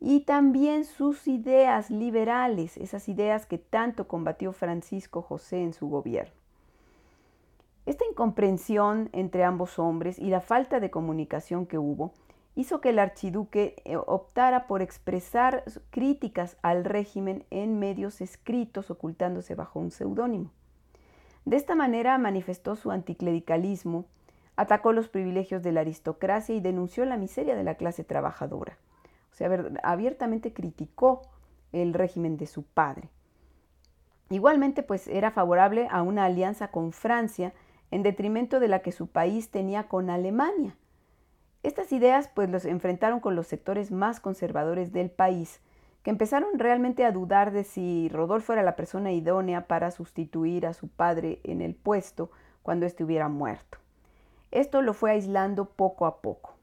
y 0.00 0.20
también 0.20 0.84
sus 0.84 1.28
ideas 1.28 1.90
liberales, 1.90 2.76
esas 2.76 3.08
ideas 3.08 3.46
que 3.46 3.58
tanto 3.58 4.08
combatió 4.08 4.52
Francisco 4.52 5.22
José 5.22 5.62
en 5.62 5.72
su 5.72 5.88
gobierno. 5.88 6.34
Esta 7.86 8.04
incomprensión 8.06 9.10
entre 9.12 9.44
ambos 9.44 9.78
hombres 9.78 10.18
y 10.18 10.30
la 10.30 10.40
falta 10.40 10.80
de 10.80 10.90
comunicación 10.90 11.66
que 11.66 11.78
hubo 11.78 12.12
hizo 12.54 12.80
que 12.80 12.90
el 12.90 12.98
archiduque 12.98 13.76
eh, 13.84 13.96
optara 13.96 14.66
por 14.66 14.82
expresar 14.82 15.64
críticas 15.90 16.56
al 16.62 16.84
régimen 16.84 17.44
en 17.50 17.78
medios 17.78 18.20
escritos 18.20 18.90
ocultándose 18.90 19.54
bajo 19.54 19.78
un 19.78 19.90
seudónimo. 19.90 20.50
De 21.44 21.56
esta 21.56 21.74
manera 21.74 22.18
manifestó 22.18 22.76
su 22.76 22.90
anticlericalismo 22.90 24.06
atacó 24.60 24.92
los 24.92 25.08
privilegios 25.08 25.62
de 25.62 25.72
la 25.72 25.80
aristocracia 25.80 26.54
y 26.54 26.60
denunció 26.60 27.06
la 27.06 27.16
miseria 27.16 27.56
de 27.56 27.64
la 27.64 27.76
clase 27.76 28.04
trabajadora. 28.04 28.76
O 29.32 29.34
sea, 29.34 29.48
abiertamente 29.82 30.52
criticó 30.52 31.22
el 31.72 31.94
régimen 31.94 32.36
de 32.36 32.46
su 32.46 32.62
padre. 32.62 33.08
Igualmente, 34.28 34.82
pues 34.82 35.08
era 35.08 35.30
favorable 35.30 35.88
a 35.90 36.02
una 36.02 36.26
alianza 36.26 36.68
con 36.68 36.92
Francia 36.92 37.54
en 37.90 38.02
detrimento 38.02 38.60
de 38.60 38.68
la 38.68 38.80
que 38.80 38.92
su 38.92 39.06
país 39.06 39.50
tenía 39.50 39.88
con 39.88 40.10
Alemania. 40.10 40.76
Estas 41.62 41.92
ideas 41.92 42.28
pues 42.34 42.48
los 42.48 42.64
enfrentaron 42.64 43.20
con 43.20 43.36
los 43.36 43.46
sectores 43.46 43.90
más 43.90 44.18
conservadores 44.20 44.92
del 44.92 45.10
país, 45.10 45.60
que 46.02 46.10
empezaron 46.10 46.58
realmente 46.58 47.04
a 47.04 47.12
dudar 47.12 47.52
de 47.52 47.64
si 47.64 48.08
Rodolfo 48.08 48.54
era 48.54 48.62
la 48.62 48.76
persona 48.76 49.12
idónea 49.12 49.66
para 49.66 49.90
sustituir 49.90 50.66
a 50.66 50.72
su 50.72 50.88
padre 50.88 51.40
en 51.44 51.60
el 51.60 51.74
puesto 51.74 52.30
cuando 52.62 52.86
éste 52.86 53.04
hubiera 53.04 53.28
muerto. 53.28 53.78
Esto 54.50 54.80
lo 54.80 54.94
fue 54.94 55.10
aislando 55.10 55.66
poco 55.66 56.06
a 56.06 56.22
poco. 56.22 56.54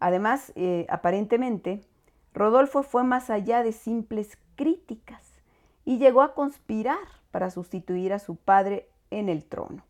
Además, 0.00 0.52
eh, 0.56 0.86
aparentemente, 0.88 1.82
Rodolfo 2.34 2.82
fue 2.82 3.04
más 3.04 3.30
allá 3.30 3.62
de 3.62 3.72
simples 3.72 4.38
críticas 4.56 5.22
y 5.84 5.98
llegó 5.98 6.22
a 6.22 6.34
conspirar 6.34 6.98
para 7.30 7.50
sustituir 7.50 8.12
a 8.12 8.18
su 8.18 8.36
padre 8.36 8.88
en 9.10 9.28
el 9.28 9.44
trono. 9.44 9.84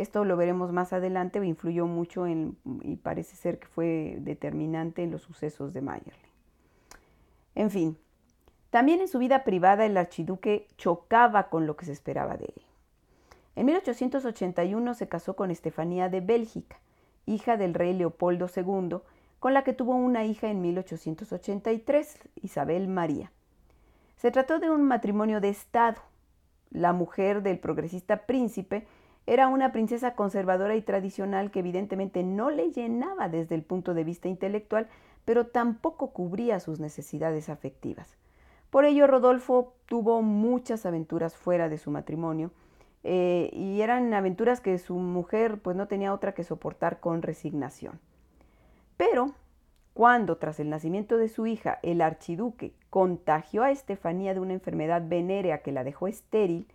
Esto 0.00 0.24
lo 0.24 0.38
veremos 0.38 0.72
más 0.72 0.94
adelante, 0.94 1.44
influyó 1.44 1.86
mucho 1.86 2.26
en, 2.26 2.56
y 2.82 2.96
parece 2.96 3.36
ser 3.36 3.58
que 3.58 3.66
fue 3.66 4.16
determinante 4.20 5.02
en 5.02 5.10
los 5.10 5.20
sucesos 5.20 5.74
de 5.74 5.82
Mayerling. 5.82 6.32
En 7.54 7.70
fin, 7.70 7.98
también 8.70 9.02
en 9.02 9.08
su 9.08 9.18
vida 9.18 9.44
privada 9.44 9.84
el 9.84 9.98
archiduque 9.98 10.66
chocaba 10.78 11.50
con 11.50 11.66
lo 11.66 11.76
que 11.76 11.84
se 11.84 11.92
esperaba 11.92 12.38
de 12.38 12.46
él. 12.46 12.62
En 13.56 13.66
1881 13.66 14.94
se 14.94 15.06
casó 15.06 15.36
con 15.36 15.50
Estefanía 15.50 16.08
de 16.08 16.22
Bélgica, 16.22 16.78
hija 17.26 17.58
del 17.58 17.74
rey 17.74 17.92
Leopoldo 17.92 18.46
II, 18.56 19.00
con 19.38 19.52
la 19.52 19.64
que 19.64 19.74
tuvo 19.74 19.96
una 19.96 20.24
hija 20.24 20.48
en 20.48 20.62
1883, 20.62 22.16
Isabel 22.36 22.88
María. 22.88 23.32
Se 24.16 24.30
trató 24.30 24.60
de 24.60 24.70
un 24.70 24.82
matrimonio 24.82 25.42
de 25.42 25.50
Estado. 25.50 26.00
La 26.70 26.94
mujer 26.94 27.42
del 27.42 27.58
progresista 27.58 28.24
príncipe 28.24 28.86
era 29.26 29.48
una 29.48 29.72
princesa 29.72 30.14
conservadora 30.14 30.74
y 30.76 30.82
tradicional 30.82 31.50
que 31.50 31.60
evidentemente 31.60 32.22
no 32.22 32.50
le 32.50 32.70
llenaba 32.72 33.28
desde 33.28 33.54
el 33.54 33.62
punto 33.62 33.94
de 33.94 34.04
vista 34.04 34.28
intelectual, 34.28 34.88
pero 35.24 35.46
tampoco 35.46 36.10
cubría 36.10 36.60
sus 36.60 36.80
necesidades 36.80 37.48
afectivas. 37.48 38.16
Por 38.70 38.84
ello, 38.84 39.06
Rodolfo 39.06 39.74
tuvo 39.86 40.22
muchas 40.22 40.86
aventuras 40.86 41.36
fuera 41.36 41.68
de 41.68 41.78
su 41.78 41.90
matrimonio 41.90 42.50
eh, 43.02 43.50
y 43.52 43.80
eran 43.80 44.12
aventuras 44.14 44.60
que 44.60 44.78
su 44.78 44.94
mujer 44.94 45.60
pues 45.60 45.76
no 45.76 45.88
tenía 45.88 46.14
otra 46.14 46.32
que 46.34 46.44
soportar 46.44 47.00
con 47.00 47.22
resignación. 47.22 47.98
Pero 48.96 49.34
cuando 49.94 50.36
tras 50.36 50.60
el 50.60 50.70
nacimiento 50.70 51.16
de 51.16 51.28
su 51.28 51.46
hija 51.46 51.78
el 51.82 52.00
archiduque 52.00 52.72
contagió 52.90 53.62
a 53.64 53.70
Estefanía 53.70 54.34
de 54.34 54.40
una 54.40 54.52
enfermedad 54.52 55.02
venérea 55.06 55.62
que 55.62 55.72
la 55.72 55.84
dejó 55.84 56.06
estéril, 56.06 56.66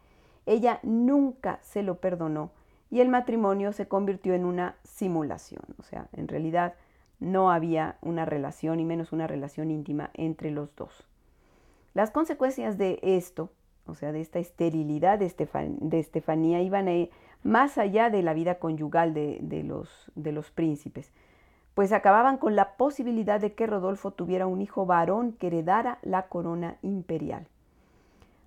ella 0.45 0.79
nunca 0.83 1.59
se 1.61 1.83
lo 1.83 1.95
perdonó 1.95 2.51
y 2.91 3.01
el 3.01 3.09
matrimonio 3.09 3.73
se 3.73 3.87
convirtió 3.87 4.33
en 4.33 4.45
una 4.45 4.75
simulación. 4.83 5.63
O 5.79 5.83
sea, 5.83 6.07
en 6.13 6.27
realidad 6.27 6.75
no 7.19 7.51
había 7.51 7.97
una 8.01 8.25
relación 8.25 8.79
y 8.79 8.85
menos 8.85 9.11
una 9.11 9.27
relación 9.27 9.71
íntima 9.71 10.11
entre 10.13 10.51
los 10.51 10.75
dos. 10.75 11.05
Las 11.93 12.11
consecuencias 12.11 12.77
de 12.77 12.99
esto, 13.01 13.51
o 13.85 13.95
sea, 13.95 14.11
de 14.11 14.21
esta 14.21 14.39
esterilidad 14.39 15.17
de, 15.17 15.25
Estefanía, 15.25 16.61
iban 16.61 16.89
a 16.89 17.07
más 17.43 17.77
allá 17.77 18.09
de 18.09 18.21
la 18.21 18.33
vida 18.33 18.55
conyugal 18.59 19.13
de, 19.13 19.63
los, 19.63 20.11
de 20.15 20.31
los 20.31 20.51
príncipes, 20.51 21.11
pues 21.73 21.91
acababan 21.91 22.37
con 22.37 22.55
la 22.55 22.75
posibilidad 22.75 23.39
de 23.39 23.53
que 23.53 23.67
Rodolfo 23.67 24.11
tuviera 24.11 24.47
un 24.47 24.61
hijo 24.61 24.85
varón 24.85 25.33
que 25.33 25.47
heredara 25.47 25.99
la 26.01 26.27
corona 26.27 26.77
imperial. 26.81 27.47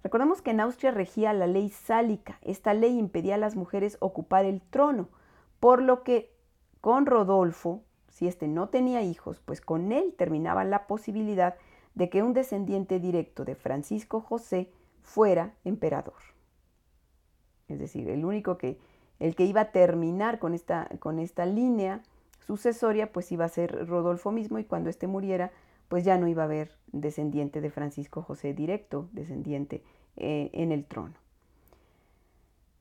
Recordemos 0.02 0.42
que 0.42 0.50
en 0.50 0.60
Austria 0.60 0.90
regía 0.90 1.32
la 1.32 1.46
ley 1.46 1.70
sálica. 1.70 2.38
Esta 2.42 2.74
ley 2.74 2.98
impedía 2.98 3.34
a 3.34 3.38
las 3.38 3.56
mujeres 3.56 3.96
ocupar 4.00 4.44
el 4.44 4.60
trono, 4.60 5.08
por 5.60 5.82
lo 5.82 6.02
que 6.04 6.32
con 6.80 7.06
Rodolfo, 7.06 7.82
si 8.08 8.28
éste 8.28 8.48
no 8.48 8.68
tenía 8.68 9.02
hijos, 9.02 9.40
pues 9.44 9.60
con 9.60 9.92
él 9.92 10.14
terminaba 10.16 10.64
la 10.64 10.86
posibilidad 10.86 11.56
de 11.94 12.08
que 12.08 12.22
un 12.22 12.32
descendiente 12.32 13.00
directo 13.00 13.44
de 13.44 13.56
Francisco 13.56 14.20
José 14.20 14.70
fuera 15.02 15.54
emperador. 15.64 16.14
Es 17.66 17.78
decir, 17.78 18.08
el 18.08 18.24
único 18.24 18.56
que, 18.56 18.78
el 19.18 19.34
que 19.34 19.44
iba 19.44 19.62
a 19.62 19.72
terminar 19.72 20.38
con 20.38 20.54
esta, 20.54 20.88
con 21.00 21.18
esta 21.18 21.44
línea 21.44 22.02
sucesoria, 22.40 23.12
pues 23.12 23.30
iba 23.32 23.44
a 23.44 23.48
ser 23.48 23.88
Rodolfo 23.88 24.30
mismo 24.30 24.58
y 24.58 24.64
cuando 24.64 24.90
éste 24.90 25.06
muriera, 25.06 25.50
pues 25.88 26.04
ya 26.04 26.18
no 26.18 26.28
iba 26.28 26.42
a 26.42 26.46
haber 26.46 26.76
descendiente 26.92 27.60
de 27.60 27.70
Francisco 27.70 28.22
José 28.22 28.54
directo, 28.54 29.08
descendiente 29.12 29.82
eh, 30.16 30.50
en 30.52 30.72
el 30.72 30.84
trono. 30.84 31.14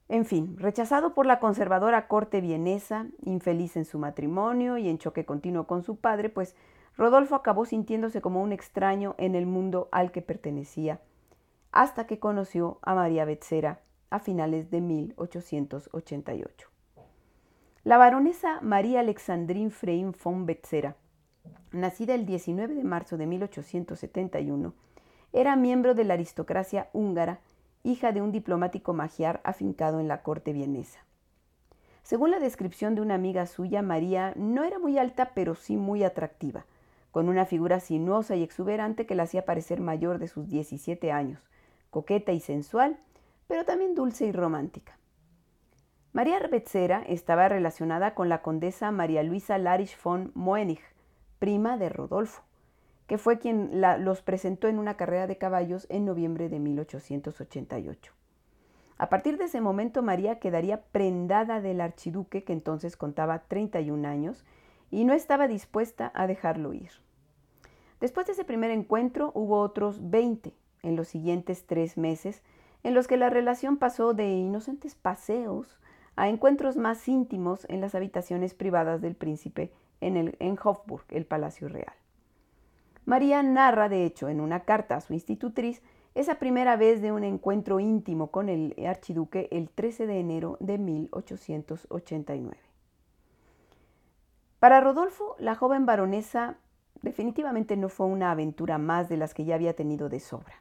En 0.09 0.25
fin, 0.25 0.55
rechazado 0.57 1.13
por 1.13 1.25
la 1.25 1.39
conservadora 1.39 2.07
corte 2.07 2.39
vienesa, 2.39 3.07
infeliz 3.23 3.75
en 3.75 3.83
su 3.83 3.99
matrimonio 3.99 4.77
y 4.77 4.87
en 4.87 4.99
choque 4.99 5.25
continuo 5.25 5.67
con 5.67 5.83
su 5.83 5.97
padre, 5.97 6.29
pues 6.29 6.55
Rodolfo 6.95 7.35
acabó 7.35 7.65
sintiéndose 7.65 8.21
como 8.21 8.41
un 8.41 8.53
extraño 8.53 9.15
en 9.17 9.35
el 9.35 9.45
mundo 9.45 9.89
al 9.91 10.11
que 10.11 10.21
pertenecía, 10.21 11.01
hasta 11.71 12.07
que 12.07 12.19
conoció 12.19 12.79
a 12.81 12.95
María 12.95 13.25
Betzera 13.25 13.81
a 14.09 14.19
finales 14.19 14.71
de 14.71 14.81
1888. 14.81 16.69
La 17.83 17.97
baronesa 17.97 18.59
María 18.61 19.01
Alexandrine 19.01 19.69
Frein 19.69 20.15
von 20.23 20.45
Betzera, 20.45 20.95
nacida 21.71 22.13
el 22.15 22.25
19 22.25 22.75
de 22.75 22.83
marzo 22.83 23.17
de 23.17 23.25
1871, 23.25 24.73
era 25.33 25.55
miembro 25.55 25.93
de 25.93 26.03
la 26.03 26.13
aristocracia 26.15 26.89
húngara, 26.93 27.39
hija 27.83 28.11
de 28.11 28.21
un 28.21 28.31
diplomático 28.31 28.93
magiar 28.93 29.41
afincado 29.43 29.99
en 29.99 30.07
la 30.07 30.23
corte 30.23 30.53
vienesa. 30.53 30.99
Según 32.03 32.31
la 32.31 32.39
descripción 32.39 32.95
de 32.95 33.01
una 33.01 33.15
amiga 33.15 33.45
suya, 33.45 33.81
María 33.81 34.33
no 34.35 34.63
era 34.63 34.79
muy 34.79 34.97
alta, 34.97 35.31
pero 35.33 35.55
sí 35.55 35.75
muy 35.75 36.03
atractiva 36.03 36.65
con 37.17 37.29
una 37.29 37.45
figura 37.45 37.79
sinuosa 37.79 38.35
y 38.35 38.43
exuberante 38.43 39.07
que 39.07 39.15
la 39.15 39.23
hacía 39.23 39.43
parecer 39.43 39.81
mayor 39.81 40.19
de 40.19 40.27
sus 40.27 40.49
17 40.49 41.11
años, 41.11 41.49
coqueta 41.89 42.31
y 42.31 42.39
sensual, 42.39 42.99
pero 43.47 43.65
también 43.65 43.95
dulce 43.95 44.27
y 44.27 44.31
romántica. 44.31 44.99
María 46.13 46.39
Betzera 46.47 47.01
estaba 47.07 47.49
relacionada 47.49 48.13
con 48.13 48.29
la 48.29 48.43
condesa 48.43 48.91
María 48.91 49.23
Luisa 49.23 49.57
Larisch 49.57 49.97
von 50.03 50.31
Moenich, 50.35 50.83
prima 51.39 51.77
de 51.77 51.89
Rodolfo, 51.89 52.44
que 53.08 53.17
fue 53.17 53.39
quien 53.39 53.82
los 53.82 54.22
presentó 54.22 54.67
en 54.67 54.79
una 54.79 54.98
carrera 54.98 55.27
de 55.27 55.38
caballos 55.38 55.88
en 55.89 56.06
noviembre 56.06 56.50
de 56.50 56.60
1888. 56.60 58.13
A 58.98 59.10
partir 59.10 59.38
de 59.38 59.46
ese 59.46 59.62
momento 59.62 60.01
María 60.01 60.39
quedaría 60.39 60.82
prendada 60.82 61.62
del 61.62 61.82
archiduque 61.82 62.44
que 62.44 62.53
entonces 62.53 62.98
contaba 62.98 63.44
31 63.48 64.08
años 64.08 64.44
y 64.89 65.06
no 65.06 65.13
estaba 65.13 65.48
dispuesta 65.48 66.12
a 66.15 66.27
dejarlo 66.27 66.74
ir. 66.74 66.89
Después 68.00 68.27
de 68.27 68.34
ese 68.34 68.44
primer 68.44 68.72
encuentro 68.72 69.32
hubo 69.36 69.60
otros 69.60 70.10
20 70.10 70.53
en 70.84 70.96
los 70.96 71.08
siguientes 71.08 71.65
tres 71.65 71.98
meses, 71.98 72.44
en 72.84 72.94
los 72.94 73.08
que 73.08 73.17
la 73.17 73.29
relación 73.29 73.77
pasó 73.77 74.13
de 74.13 74.29
inocentes 74.29 74.96
paseos 74.96 75.79
a 76.15 76.29
encuentros 76.29 76.77
más 76.77 77.08
íntimos 77.08 77.65
en 77.70 77.82
las 77.82 77.96
habitaciones 77.96 78.53
privadas 78.53 79.01
del 79.01 79.15
príncipe 79.15 79.72
en, 80.01 80.17
el, 80.17 80.35
en 80.39 80.57
Hofburg, 80.61 81.05
el 81.09 81.25
Palacio 81.25 81.69
Real. 81.69 81.93
María 83.05 83.41
narra, 83.41 83.87
de 83.87 84.05
hecho, 84.05 84.27
en 84.27 84.41
una 84.41 84.61
carta 84.61 84.97
a 84.97 85.01
su 85.01 85.13
institutriz, 85.13 85.81
esa 86.13 86.39
primera 86.39 86.75
vez 86.75 87.01
de 87.01 87.11
un 87.11 87.23
encuentro 87.23 87.79
íntimo 87.79 88.31
con 88.31 88.49
el 88.49 88.75
archiduque 88.85 89.47
el 89.51 89.69
13 89.69 90.07
de 90.07 90.19
enero 90.19 90.57
de 90.59 90.77
1889. 90.77 92.57
Para 94.59 94.81
Rodolfo, 94.81 95.35
la 95.37 95.55
joven 95.55 95.85
baronesa 95.85 96.57
definitivamente 97.01 97.77
no 97.77 97.89
fue 97.89 98.07
una 98.07 98.31
aventura 98.31 98.77
más 98.77 99.07
de 99.07 99.17
las 99.17 99.33
que 99.33 99.45
ya 99.45 99.55
había 99.55 99.75
tenido 99.75 100.09
de 100.09 100.19
sobra. 100.19 100.55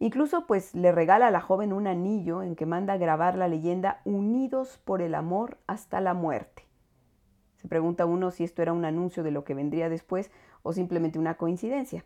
Incluso 0.00 0.46
pues 0.46 0.74
le 0.74 0.92
regala 0.92 1.28
a 1.28 1.30
la 1.30 1.40
joven 1.40 1.72
un 1.72 1.86
anillo 1.86 2.42
en 2.42 2.54
que 2.54 2.66
manda 2.66 2.96
grabar 2.96 3.36
la 3.36 3.48
leyenda 3.48 4.00
Unidos 4.04 4.80
por 4.84 5.02
el 5.02 5.14
amor 5.14 5.58
hasta 5.66 6.00
la 6.00 6.14
muerte. 6.14 6.67
Se 7.58 7.68
pregunta 7.68 8.06
uno 8.06 8.30
si 8.30 8.44
esto 8.44 8.62
era 8.62 8.72
un 8.72 8.84
anuncio 8.84 9.22
de 9.22 9.32
lo 9.32 9.44
que 9.44 9.54
vendría 9.54 9.88
después 9.88 10.30
o 10.62 10.72
simplemente 10.72 11.18
una 11.18 11.34
coincidencia. 11.34 12.04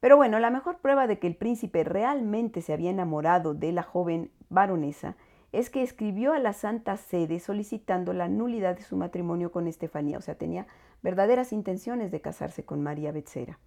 Pero 0.00 0.16
bueno, 0.16 0.38
la 0.38 0.50
mejor 0.50 0.78
prueba 0.78 1.06
de 1.06 1.18
que 1.18 1.26
el 1.26 1.36
príncipe 1.36 1.82
realmente 1.82 2.60
se 2.62 2.72
había 2.72 2.90
enamorado 2.90 3.54
de 3.54 3.72
la 3.72 3.82
joven 3.82 4.30
baronesa 4.50 5.16
es 5.52 5.70
que 5.70 5.82
escribió 5.82 6.32
a 6.32 6.38
la 6.38 6.52
Santa 6.52 6.96
Sede 6.96 7.40
solicitando 7.40 8.12
la 8.12 8.28
nulidad 8.28 8.76
de 8.76 8.82
su 8.82 8.96
matrimonio 8.96 9.52
con 9.52 9.66
Estefanía, 9.68 10.18
o 10.18 10.20
sea, 10.20 10.34
tenía 10.34 10.66
verdaderas 11.02 11.52
intenciones 11.52 12.10
de 12.10 12.20
casarse 12.20 12.64
con 12.64 12.82
María 12.82 13.12
Betzera. 13.12 13.58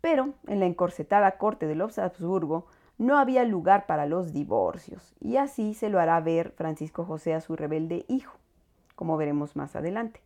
Pero 0.00 0.34
en 0.46 0.60
la 0.60 0.66
encorsetada 0.66 1.38
corte 1.38 1.66
de 1.66 1.74
los 1.74 1.98
Habsburgo 1.98 2.66
no 2.98 3.18
había 3.18 3.44
lugar 3.44 3.86
para 3.86 4.06
los 4.06 4.32
divorcios, 4.32 5.14
y 5.20 5.38
así 5.38 5.74
se 5.74 5.88
lo 5.88 5.98
hará 5.98 6.20
ver 6.20 6.52
Francisco 6.52 7.04
José 7.04 7.34
a 7.34 7.40
su 7.40 7.56
rebelde 7.56 8.04
hijo, 8.08 8.38
como 9.02 9.16
veremos 9.16 9.56
más 9.56 9.74
adelante. 9.74 10.20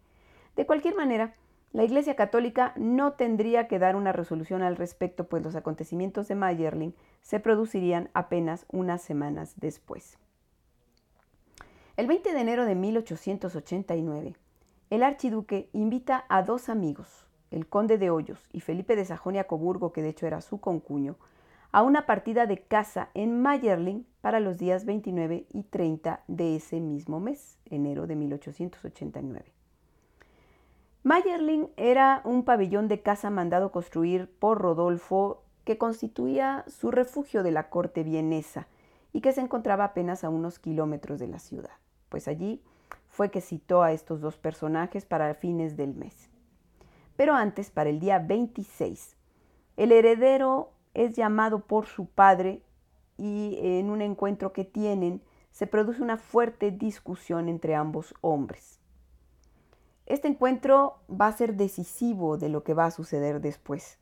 De 0.54 0.66
cualquier 0.66 0.94
manera, 0.96 1.32
la 1.72 1.82
Iglesia 1.82 2.14
Católica 2.14 2.74
no 2.76 3.14
tendría 3.14 3.68
que 3.68 3.78
dar 3.78 3.96
una 3.96 4.12
resolución 4.12 4.60
al 4.60 4.76
respecto, 4.76 5.24
pues 5.24 5.42
los 5.42 5.56
acontecimientos 5.56 6.28
de 6.28 6.34
Mayerling 6.34 6.94
se 7.22 7.40
producirían 7.40 8.10
apenas 8.12 8.66
unas 8.70 9.00
semanas 9.00 9.54
después. 9.56 10.18
El 11.96 12.06
20 12.06 12.34
de 12.34 12.38
enero 12.38 12.66
de 12.66 12.74
1889, 12.74 14.36
el 14.90 15.02
archiduque 15.02 15.70
invita 15.72 16.26
a 16.28 16.42
dos 16.42 16.68
amigos, 16.68 17.24
el 17.50 17.66
conde 17.66 17.96
de 17.96 18.10
Hoyos 18.10 18.46
y 18.52 18.60
Felipe 18.60 18.94
de 18.94 19.06
Sajonia-Coburgo, 19.06 19.94
que 19.94 20.02
de 20.02 20.10
hecho 20.10 20.26
era 20.26 20.42
su 20.42 20.60
concuño, 20.60 21.16
a 21.72 21.80
una 21.80 22.04
partida 22.04 22.44
de 22.44 22.58
caza 22.58 23.08
en 23.14 23.40
Mayerling 23.40 24.06
para 24.26 24.40
los 24.40 24.58
días 24.58 24.84
29 24.86 25.46
y 25.52 25.62
30 25.62 26.24
de 26.26 26.56
ese 26.56 26.80
mismo 26.80 27.20
mes, 27.20 27.60
enero 27.70 28.08
de 28.08 28.16
1889. 28.16 29.52
Mayerling 31.04 31.68
era 31.76 32.22
un 32.24 32.42
pabellón 32.42 32.88
de 32.88 33.02
caza 33.02 33.30
mandado 33.30 33.70
construir 33.70 34.28
por 34.40 34.60
Rodolfo 34.60 35.44
que 35.62 35.78
constituía 35.78 36.64
su 36.66 36.90
refugio 36.90 37.44
de 37.44 37.52
la 37.52 37.70
corte 37.70 38.02
vienesa 38.02 38.66
y 39.12 39.20
que 39.20 39.30
se 39.30 39.42
encontraba 39.42 39.84
apenas 39.84 40.24
a 40.24 40.28
unos 40.28 40.58
kilómetros 40.58 41.20
de 41.20 41.28
la 41.28 41.38
ciudad. 41.38 41.78
pues 42.08 42.26
allí 42.26 42.60
fue 43.06 43.30
que 43.30 43.40
citó 43.40 43.84
a 43.84 43.92
estos 43.92 44.20
dos 44.20 44.36
personajes 44.36 45.06
para 45.06 45.32
fines 45.34 45.76
del 45.76 45.94
mes. 45.94 46.30
Pero 47.14 47.32
antes, 47.34 47.70
para 47.70 47.90
el 47.90 48.00
día 48.00 48.18
26, 48.18 49.14
el 49.76 49.92
heredero 49.92 50.72
es 50.94 51.14
llamado 51.14 51.60
por 51.60 51.86
su 51.86 52.06
padre 52.06 52.65
y 53.16 53.58
en 53.60 53.90
un 53.90 54.02
encuentro 54.02 54.52
que 54.52 54.64
tienen 54.64 55.22
se 55.50 55.66
produce 55.66 56.02
una 56.02 56.18
fuerte 56.18 56.70
discusión 56.70 57.48
entre 57.48 57.74
ambos 57.74 58.14
hombres. 58.20 58.78
Este 60.04 60.28
encuentro 60.28 60.98
va 61.10 61.28
a 61.28 61.32
ser 61.32 61.54
decisivo 61.54 62.36
de 62.36 62.48
lo 62.48 62.62
que 62.62 62.74
va 62.74 62.86
a 62.86 62.90
suceder 62.90 63.40
después, 63.40 63.98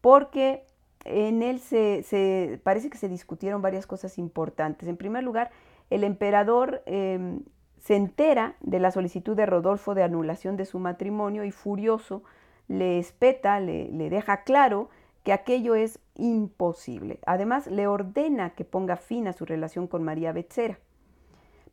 porque 0.00 0.64
en 1.04 1.42
él 1.42 1.60
se, 1.60 2.60
parece 2.64 2.90
que 2.90 2.98
se 2.98 3.08
discutieron 3.08 3.62
varias 3.62 3.86
cosas 3.86 4.18
importantes. 4.18 4.88
En 4.88 4.96
primer 4.96 5.22
lugar, 5.22 5.50
el 5.90 6.02
emperador 6.02 6.82
em, 6.86 7.42
se 7.78 7.94
entera 7.94 8.56
de 8.60 8.80
la 8.80 8.90
solicitud 8.90 9.36
de 9.36 9.46
Rodolfo 9.46 9.94
de 9.94 10.02
anulación 10.02 10.56
de 10.56 10.64
su 10.64 10.80
matrimonio 10.80 11.44
y 11.44 11.52
furioso 11.52 12.24
le 12.68 12.98
espeta, 12.98 13.60
le, 13.60 13.88
le 13.92 14.10
deja 14.10 14.42
claro 14.42 14.88
que 15.26 15.32
aquello 15.32 15.74
es 15.74 15.98
imposible. 16.14 17.18
Además, 17.26 17.66
le 17.66 17.88
ordena 17.88 18.50
que 18.50 18.64
ponga 18.64 18.94
fin 18.94 19.26
a 19.26 19.32
su 19.32 19.44
relación 19.44 19.88
con 19.88 20.04
María 20.04 20.30
Becerra. 20.30 20.78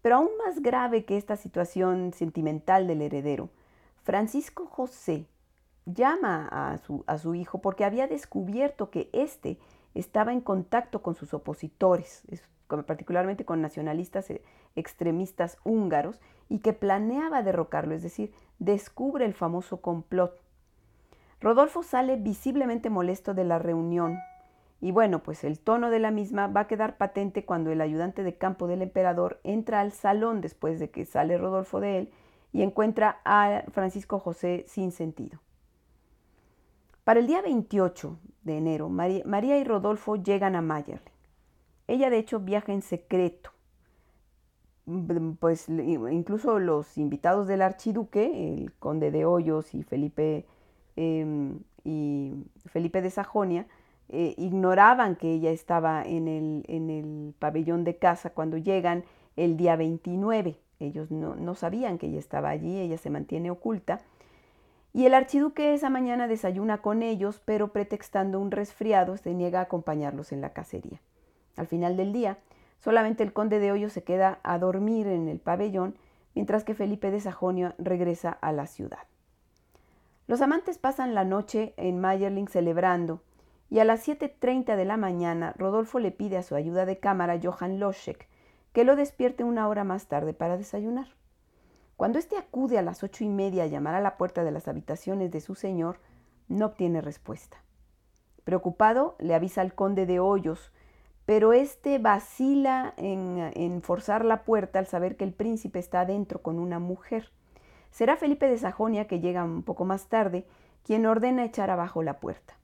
Pero 0.02 0.16
aún 0.16 0.30
más 0.44 0.64
grave 0.64 1.06
que 1.06 1.18
esta 1.18 1.36
situación 1.36 2.14
sentimental 2.14 2.88
del 2.88 3.04
heredero, 3.04 3.52
Francisco 4.02 4.66
José 4.66 5.28
llama 5.86 6.48
a 6.50 6.80
su, 6.80 7.04
a 7.06 7.20
su 7.20 7.36
hijo 7.36 7.62
porque 7.62 7.86
había 7.86 8.08
descubierto 8.08 8.90
que 8.90 9.12
éste 9.14 9.60
estaba 9.94 10.34
en 10.34 10.42
contacto 10.42 11.04
con 11.04 11.14
sus 11.14 11.36
opositores, 11.36 12.24
particularmente 12.88 13.46
con 13.46 13.62
nacionalistas 13.62 14.32
eh, 14.32 14.42
extremistas 14.76 15.60
húngaros, 15.64 16.20
y 16.50 16.58
que 16.58 16.74
planeaba 16.74 17.44
derrocarlo, 17.44 17.94
es 17.94 18.02
decir, 18.02 18.34
descubre 18.58 19.26
el 19.26 19.36
famoso 19.36 19.80
complot. 19.80 20.43
Rodolfo 21.44 21.84
sale 21.84 22.16
visiblemente 22.16 22.90
molesto 22.90 23.34
de 23.34 23.44
la 23.44 23.60
reunión, 23.60 24.18
y 24.80 24.92
bueno, 24.92 25.24
pues 25.24 25.44
el 25.44 25.60
tono 25.60 25.90
de 25.90 26.00
la 26.00 26.10
misma 26.10 26.48
va 26.48 26.62
a 26.62 26.68
quedar 26.68 26.96
patente 26.96 27.44
cuando 27.44 27.70
el 27.70 27.82
ayudante 27.82 28.24
de 28.24 28.38
campo 28.38 28.66
del 28.66 28.82
emperador 28.82 29.42
entra 29.44 29.82
al 29.82 29.92
salón 29.92 30.40
después 30.40 30.80
de 30.80 30.90
que 30.90 31.06
sale 31.06 31.38
Rodolfo 31.38 31.82
de 31.82 32.00
él 32.00 32.12
y 32.54 32.62
encuentra 32.62 33.20
a 33.26 33.64
Francisco 33.72 34.20
José 34.20 34.64
sin 34.70 34.94
sentido. 34.94 35.40
Para 37.04 37.20
el 37.20 37.28
día 37.28 37.42
28 37.42 38.18
de 38.44 38.58
enero, 38.58 38.88
María, 38.88 39.58
y 39.58 39.64
Rodolfo 39.66 40.16
llegan 40.16 40.56
a 40.56 40.62
Mayerling. 40.62 41.14
Ella 41.88 42.10
de 42.10 42.20
hecho 42.20 42.40
viaja 42.40 42.72
en 42.72 42.82
secreto. 42.82 43.52
Mm, 44.86 45.34
pues 45.34 45.68
incluso 45.68 46.60
los 46.60 46.98
invitados 46.98 47.48
del 47.48 47.62
archiduque, 47.64 48.54
el 48.54 48.72
conde 48.74 49.12
de 49.12 49.26
Hoyos 49.26 49.74
y 49.74 49.84
Felipe, 49.84 50.46
em, 50.96 51.60
y 51.84 52.34
Felipe 52.66 53.02
de 53.02 53.10
Sajonia, 53.10 53.68
eh, 54.10 54.36
ignoraban 54.38 55.16
que 55.16 55.34
ella 55.34 55.52
estaba 55.52 56.04
en 56.04 56.28
el, 56.28 56.66
en 56.68 56.90
el, 56.90 57.34
pabellón 57.40 57.84
de 57.84 57.98
casa 57.98 58.30
cuando 58.32 58.58
llegan 58.58 59.04
el 59.36 59.58
día 59.58 59.76
29. 59.76 60.58
Ellos 60.80 61.12
no, 61.12 61.36
no 61.36 61.56
sabían 61.56 61.98
que 61.98 62.08
ella 62.08 62.20
estaba 62.20 62.50
allí, 62.50 62.80
ella 62.80 62.98
se 62.98 63.10
mantiene 63.10 63.52
oculta 63.52 64.02
y 64.94 65.08
el 65.08 65.16
archiduque 65.16 65.74
esa 65.74 65.90
mañana 65.90 66.28
desayuna 66.28 66.78
con 66.78 67.02
ellos, 67.02 67.42
pero 67.44 67.70
pretextando 67.70 68.40
un 68.40 68.52
resfriado 68.52 69.18
se 69.18 69.34
niega 69.34 69.60
a 69.60 69.64
acompañarlos 69.64 70.32
en 70.32 70.40
la 70.40 70.54
cacería. 70.54 71.02
Al 71.58 71.66
final 71.66 71.98
del 71.98 72.14
día, 72.14 72.38
solamente 72.80 73.24
el 73.24 73.34
conde 73.34 73.58
de 73.58 73.72
Hoyo 73.72 73.90
se 73.90 74.04
queda 74.04 74.40
a 74.44 74.60
dormir 74.60 75.08
en 75.08 75.30
el 75.30 75.40
pabellón, 75.40 75.96
mientras 76.36 76.64
que 76.64 76.76
Felipe 76.76 77.10
de 77.10 77.22
Sajonia 77.22 77.74
regresa 77.80 78.30
a 78.30 78.52
la 78.52 78.68
ciudad. 78.68 79.00
Los 80.28 80.42
amantes 80.42 80.78
pasan 80.78 81.14
la 81.14 81.26
noche 81.26 81.74
en 81.78 82.00
Mayerling 82.00 82.48
celebrando, 82.48 83.24
y 83.70 83.80
a 83.80 83.86
las 83.86 84.08
7.30 84.08 84.76
de 84.76 84.86
la 84.86 84.98
mañana 84.98 85.54
Rodolfo 85.58 86.00
le 86.00 86.12
pide 86.12 86.38
a 86.38 86.44
su 86.44 86.56
ayuda 86.56 86.86
de 86.86 87.00
cámara 87.00 87.40
Johann 87.42 87.80
Loschek 87.80 88.28
que 88.74 88.84
lo 88.84 88.96
despierte 88.96 89.44
una 89.44 89.68
hora 89.68 89.84
más 89.84 90.08
tarde 90.08 90.34
para 90.34 90.58
desayunar. 90.58 91.08
Cuando 91.96 92.20
éste 92.20 92.38
acude 92.38 92.80
a 92.80 92.82
las 92.82 93.04
ocho 93.04 93.24
y 93.24 93.30
media 93.30 93.64
a 93.64 93.68
llamar 93.68 93.96
a 93.96 94.02
la 94.02 94.18
puerta 94.18 94.44
de 94.44 94.52
las 94.52 94.68
habitaciones 94.68 95.32
de 95.32 95.42
su 95.42 95.56
señor, 95.56 96.00
no 96.48 96.66
obtiene 96.66 97.00
respuesta. 97.00 97.64
Preocupado, 98.44 99.16
le 99.20 99.36
avisa 99.36 99.62
al 99.62 99.76
conde 99.76 100.06
de 100.06 100.20
Hoyos, 100.20 100.72
pero 101.26 101.54
éste 101.54 102.00
vacila 102.00 102.94
en, 102.98 103.52
en, 103.56 103.82
forzar 103.82 104.26
la 104.26 104.44
puerta 104.44 104.80
al 104.80 104.88
saber 104.88 105.16
que 105.16 105.24
el 105.24 105.34
príncipe 105.34 105.80
está 105.80 106.02
adentro 106.02 106.42
con 106.42 106.60
una 106.60 106.80
mujer. 106.80 107.32
Será 107.94 108.18
Felipe 108.18 108.50
de 108.50 108.58
Sajonia, 108.58 109.06
que 109.06 109.20
llega 109.20 109.44
un 109.44 109.62
poco 109.62 109.86
más 109.86 110.08
tarde, 110.08 110.48
quien 110.84 111.06
ordena 111.06 111.46
echar 111.46 111.70
abajo 111.70 112.02
la 112.02 112.20
puerta. 112.20 112.56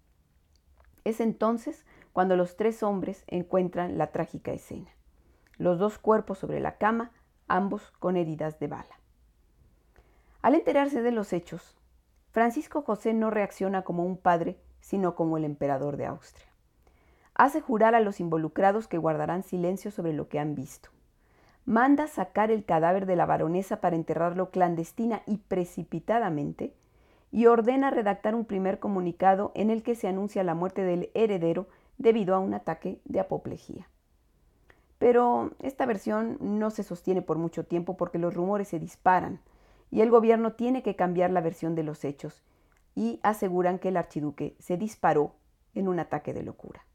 Es 1.04 1.20
entonces 1.20 1.86
cuando 2.14 2.36
los 2.36 2.58
tres 2.58 2.82
hombres 2.82 3.26
encuentran 3.28 4.00
la 4.00 4.08
trágica 4.08 4.52
escena. 4.52 4.90
Los 5.60 5.78
dos 5.78 6.00
cuerpos 6.00 6.40
sobre 6.40 6.60
la 6.60 6.80
cama, 6.80 7.12
ambos 7.48 7.92
con 8.00 8.18
heridas 8.18 8.60
de 8.60 8.70
bala. 8.70 9.00
Al 10.42 10.56
enterarse 10.56 11.04
de 11.04 11.12
los 11.12 11.32
hechos, 11.32 11.78
Francisco 12.32 12.82
José 12.82 13.14
no 13.14 13.30
reacciona 13.30 13.84
como 13.84 14.06
un 14.06 14.18
padre, 14.18 14.60
sino 14.82 15.14
como 15.14 15.38
el 15.38 15.46
emperador 15.46 15.98
de 15.98 16.08
Austria. 16.08 16.48
Hace 17.36 17.62
jurar 17.62 17.94
a 17.94 18.00
los 18.00 18.20
involucrados 18.20 18.88
que 18.88 18.98
guardarán 18.98 19.44
silencio 19.44 19.92
sobre 19.92 20.12
lo 20.12 20.28
que 20.28 20.40
han 20.40 20.56
visto. 20.56 20.90
Manda 21.70 22.08
sacar 22.08 22.50
el 22.50 22.66
cadáver 22.66 23.06
de 23.06 23.16
la 23.16 23.28
baronesa 23.28 23.80
para 23.80 23.96
enterrarlo 23.96 24.50
clandestina 24.50 25.22
y 25.28 25.38
precipitadamente, 25.38 26.74
y 27.32 27.46
ordena 27.46 27.92
redactar 27.92 28.34
un 28.34 28.46
primer 28.46 28.80
comunicado 28.80 29.52
en 29.54 29.70
el 29.70 29.84
que 29.84 29.94
se 29.94 30.08
anuncia 30.08 30.44
la 30.44 30.56
muerte 30.56 30.82
del 30.82 31.12
heredero 31.14 31.68
debido 32.00 32.34
a 32.34 32.40
un 32.40 32.56
ataque 32.56 33.00
de 33.06 33.20
apoplejía. 33.20 33.88
Pero 34.98 35.52
esta 35.60 35.86
versión 35.86 36.40
no 36.42 36.72
se 36.72 36.82
sostiene 36.82 37.22
por 37.22 37.38
mucho 37.38 37.68
tiempo 37.68 37.98
porque 37.98 38.18
los 38.18 38.34
rumores 38.34 38.70
se 38.70 38.80
disparan 38.80 39.40
y 39.92 40.02
el 40.02 40.10
gobierno 40.10 40.54
tiene 40.54 40.82
que 40.82 40.96
cambiar 40.96 41.30
la 41.30 41.42
versión 41.42 41.76
de 41.76 41.84
los 41.84 42.04
hechos 42.04 42.42
y 42.96 43.20
aseguran 43.22 43.78
que 43.78 43.90
el 43.90 43.98
archiduque 43.98 44.56
se 44.58 44.76
disparó 44.76 45.36
en 45.76 45.88
un 45.88 46.00
ataque 46.00 46.34
de 46.34 46.42
locura. 46.42 46.89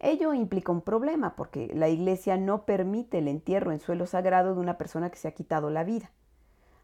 Ello 0.00 0.32
implica 0.32 0.72
un 0.72 0.80
problema 0.80 1.34
porque 1.34 1.70
la 1.74 1.88
iglesia 1.88 2.36
no 2.36 2.64
permite 2.64 3.18
el 3.18 3.28
entierro 3.28 3.72
en 3.72 3.80
suelo 3.80 4.06
sagrado 4.06 4.54
de 4.54 4.60
una 4.60 4.78
persona 4.78 5.10
que 5.10 5.16
se 5.16 5.28
ha 5.28 5.32
quitado 5.32 5.70
la 5.70 5.84
vida. 5.84 6.10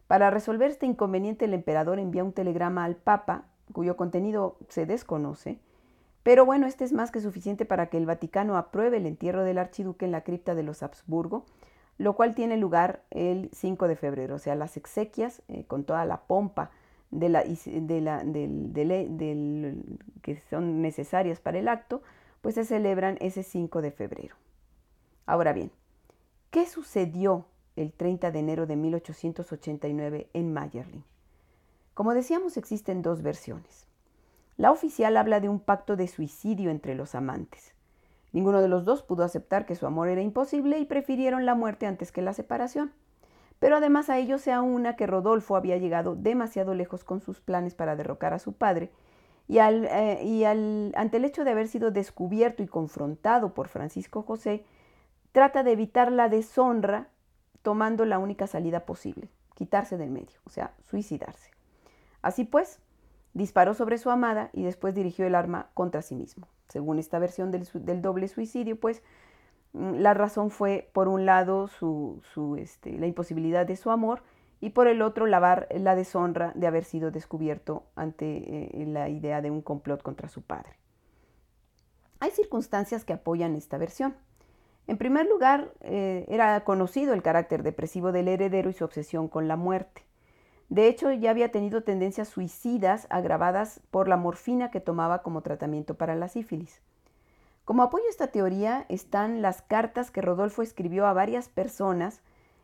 Para 0.07 0.29
resolver 0.29 0.69
este 0.69 0.85
inconveniente 0.85 1.45
el 1.45 1.53
emperador 1.53 1.99
envía 1.99 2.23
un 2.23 2.33
telegrama 2.33 2.83
al 2.83 2.95
Papa, 2.95 3.45
cuyo 3.71 3.97
contenido 3.97 4.57
se 4.69 4.85
desconoce, 4.85 5.59
pero 6.23 6.45
bueno, 6.45 6.67
este 6.67 6.83
es 6.83 6.93
más 6.93 7.11
que 7.11 7.21
suficiente 7.21 7.65
para 7.65 7.87
que 7.87 7.97
el 7.97 8.05
Vaticano 8.05 8.57
apruebe 8.57 8.97
el 8.97 9.05
entierro 9.05 9.43
del 9.43 9.57
archiduque 9.57 10.05
en 10.05 10.11
la 10.11 10.21
cripta 10.21 10.55
de 10.55 10.63
los 10.63 10.83
Habsburgo 10.83 11.45
lo 11.97 12.13
cual 12.15 12.35
tiene 12.35 12.57
lugar 12.57 13.03
el 13.11 13.49
5 13.53 13.87
de 13.87 13.95
febrero, 13.95 14.35
o 14.35 14.39
sea, 14.39 14.55
las 14.55 14.77
exequias 14.77 15.41
eh, 15.47 15.63
con 15.65 15.85
toda 15.85 16.05
la 16.05 16.21
pompa 16.21 16.71
de 17.11 17.29
la, 17.29 17.43
que 20.21 20.41
son 20.49 20.81
necesarias 20.81 21.39
para 21.39 21.59
el 21.59 21.67
acto, 21.69 22.01
pues 22.45 22.53
se 22.53 22.63
celebran 22.63 23.17
ese 23.21 23.41
5 23.41 23.81
de 23.81 23.89
febrero. 23.89 24.35
Ahora 25.25 25.51
bien, 25.51 25.71
¿qué 26.51 26.67
sucedió 26.67 27.47
el 27.75 27.91
30 27.91 28.29
de 28.29 28.37
enero 28.37 28.67
de 28.67 28.75
1889 28.75 30.29
en 30.31 30.53
Mayerling? 30.53 31.03
Como 31.95 32.13
decíamos, 32.13 32.57
existen 32.57 33.01
dos 33.01 33.23
versiones. 33.23 33.87
La 34.57 34.71
oficial 34.71 35.17
habla 35.17 35.39
de 35.39 35.49
un 35.49 35.59
pacto 35.59 35.95
de 35.95 36.07
suicidio 36.07 36.69
entre 36.69 36.93
los 36.93 37.15
amantes. 37.15 37.73
Ninguno 38.31 38.61
de 38.61 38.67
los 38.67 38.85
dos 38.85 39.01
pudo 39.01 39.23
aceptar 39.23 39.65
que 39.65 39.73
su 39.73 39.87
amor 39.87 40.07
era 40.07 40.21
imposible 40.21 40.77
y 40.77 40.85
prefirieron 40.85 41.47
la 41.47 41.55
muerte 41.55 41.87
antes 41.87 42.11
que 42.11 42.21
la 42.21 42.33
separación. 42.33 42.91
Pero 43.57 43.77
además 43.77 44.11
a 44.11 44.19
ello 44.19 44.37
se 44.37 44.51
aúna 44.51 44.95
que 44.95 45.07
Rodolfo 45.07 45.55
había 45.55 45.77
llegado 45.77 46.15
demasiado 46.15 46.75
lejos 46.75 47.03
con 47.03 47.21
sus 47.21 47.41
planes 47.41 47.73
para 47.73 47.95
derrocar 47.95 48.35
a 48.35 48.39
su 48.39 48.53
padre, 48.53 48.91
eh, 49.49 50.21
y 50.23 50.43
al, 50.43 50.93
ante 50.95 51.17
el 51.17 51.25
hecho 51.25 51.43
de 51.43 51.51
haber 51.51 51.67
sido 51.67 51.91
descubierto 51.91 52.63
y 52.63 52.67
confrontado 52.67 53.53
por 53.53 53.67
Francisco 53.67 54.21
José, 54.23 54.65
trata 55.31 55.63
de 55.63 55.71
evitar 55.71 56.11
la 56.11 56.29
deshonra 56.29 57.09
tomando 57.61 58.05
la 58.05 58.19
única 58.19 58.47
salida 58.47 58.81
posible, 58.85 59.29
quitarse 59.55 59.97
del 59.97 60.11
medio, 60.11 60.39
o 60.45 60.49
sea, 60.49 60.73
suicidarse. 60.81 61.51
Así 62.21 62.43
pues, 62.43 62.79
disparó 63.33 63.73
sobre 63.73 63.97
su 63.97 64.09
amada 64.09 64.49
y 64.53 64.63
después 64.63 64.95
dirigió 64.95 65.25
el 65.25 65.35
arma 65.35 65.69
contra 65.73 66.01
sí 66.01 66.15
mismo 66.15 66.47
según 66.69 66.99
esta 66.99 67.19
versión 67.19 67.51
del, 67.51 68.01
doble 68.01 68.27
suicidio, 68.27 68.79
pues 68.79 69.03
mm, 69.73 69.95
la 69.95 70.13
razón 70.13 70.49
fue, 70.49 70.89
por 70.93 71.07
un 71.07 71.25
lado, 71.25 71.67
su, 71.67 72.21
este, 72.57 72.97
la 72.97 73.07
imposibilidad 73.07 73.65
de 73.65 73.75
su 73.75 73.91
amor 73.91 74.23
y 74.61 74.71
por 74.71 74.87
el 74.87 75.01
otro, 75.01 75.25
lavar 75.25 75.67
la 75.71 75.95
deshonra 75.95 76.51
de 76.55 76.67
haber 76.67 76.83
sido 76.83 77.11
descubierto 77.11 77.83
ante 77.95 78.81
eh, 78.81 78.85
la 78.87 79.09
idea 79.09 79.41
de 79.41 79.51
un 79.51 79.61
complot 79.61 80.01
contra 80.01 80.29
su 80.29 80.41
padre. 80.41 80.77
Hay 82.19 82.31
circunstancias 82.31 83.05
que 83.05 83.13
apoyan 83.13 83.55
esta 83.55 83.77
versión. 83.77 84.15
En 84.87 84.97
primer 84.97 85.27
lugar, 85.27 85.71
eh, 85.81 86.25
era 86.27 86.63
conocido 86.63 87.13
el 87.13 87.21
carácter 87.21 87.63
depresivo 87.63 88.11
del 88.11 88.27
heredero 88.27 88.69
y 88.69 88.73
su 88.73 88.85
obsesión 88.85 89.27
con 89.27 89.47
la 89.47 89.57
muerte. 89.57 90.03
De 90.69 90.87
hecho, 90.87 91.11
ya 91.11 91.29
había 91.29 91.51
tenido 91.51 91.83
tendencias 91.83 92.27
suicidas 92.27 93.07
agravadas 93.09 93.81
por 93.91 94.07
la 94.07 94.17
morfina 94.17 94.71
que 94.71 94.79
tomaba 94.79 95.21
como 95.21 95.41
tratamiento 95.41 95.95
para 95.95 96.15
la 96.15 96.27
sífilis. 96.27 96.81
Como 97.65 97.83
apoyo 97.83 98.05
a 98.05 98.09
esta 98.09 98.27
teoría 98.27 98.85
están 98.89 99.41
las 99.41 99.61
cartas 99.61 100.11
que 100.11 100.21
Rodolfo 100.21 100.61
escribió 100.61 101.07
a 101.07 101.13
varias 101.13 101.49
personas 101.49 102.21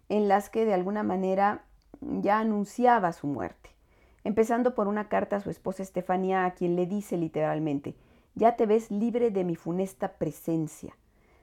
en 0.09 0.27
las 0.27 0.49
que 0.49 0.65
de 0.65 0.73
alguna 0.73 1.03
manera 1.03 1.63
ya 2.01 2.39
anunciaba 2.39 3.13
su 3.13 3.27
muerte, 3.27 3.69
empezando 4.23 4.75
por 4.75 4.87
una 4.87 5.07
carta 5.07 5.37
a 5.37 5.41
su 5.41 5.49
esposa 5.49 5.83
Estefanía, 5.83 6.45
a 6.45 6.51
quien 6.51 6.75
le 6.75 6.85
dice 6.85 7.17
literalmente, 7.17 7.95
ya 8.35 8.55
te 8.55 8.65
ves 8.65 8.91
libre 8.91 9.31
de 9.31 9.43
mi 9.43 9.55
funesta 9.55 10.13
presencia. 10.13 10.95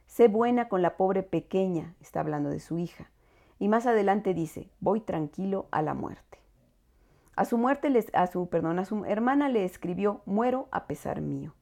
Sé 0.07 0.29
buena 0.29 0.69
con 0.69 0.83
la 0.83 0.97
pobre 0.97 1.23
pequeña, 1.23 1.95
está 2.01 2.21
hablando 2.21 2.49
de 2.49 2.61
su 2.61 2.79
hija. 2.79 3.11
Y 3.59 3.69
más 3.69 3.87
adelante 3.87 4.35
dice, 4.35 4.71
voy 4.81 5.01
tranquilo 5.01 5.67
a 5.71 5.83
la 5.83 5.95
muerte. 5.95 6.39
A 7.37 7.45
su 7.45 7.59
muerte, 7.59 8.07
a 8.15 8.27
su, 8.27 8.49
perdón, 8.49 8.79
a 8.79 8.85
su 8.85 9.05
hermana 9.05 9.49
le 9.49 9.65
escribió, 9.65 10.23
muero 10.27 10.69
a 10.71 10.87
pesar 10.87 11.21
mío. 11.21 11.55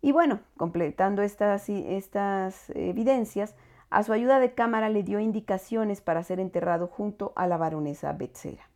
Y 0.00 0.12
bueno, 0.12 0.40
completando 0.56 1.22
estas, 1.22 1.68
estas 1.68 2.70
evidencias, 2.70 3.56
a 3.90 4.02
su 4.02 4.12
ayuda 4.12 4.38
de 4.38 4.54
cámara 4.54 4.88
le 4.88 5.02
dio 5.02 5.20
indicaciones 5.20 6.00
para 6.00 6.22
ser 6.22 6.40
enterrado 6.40 6.86
junto 6.86 7.32
a 7.36 7.46
la 7.46 7.56
baronesa 7.56 8.12
Betzera. 8.12 8.68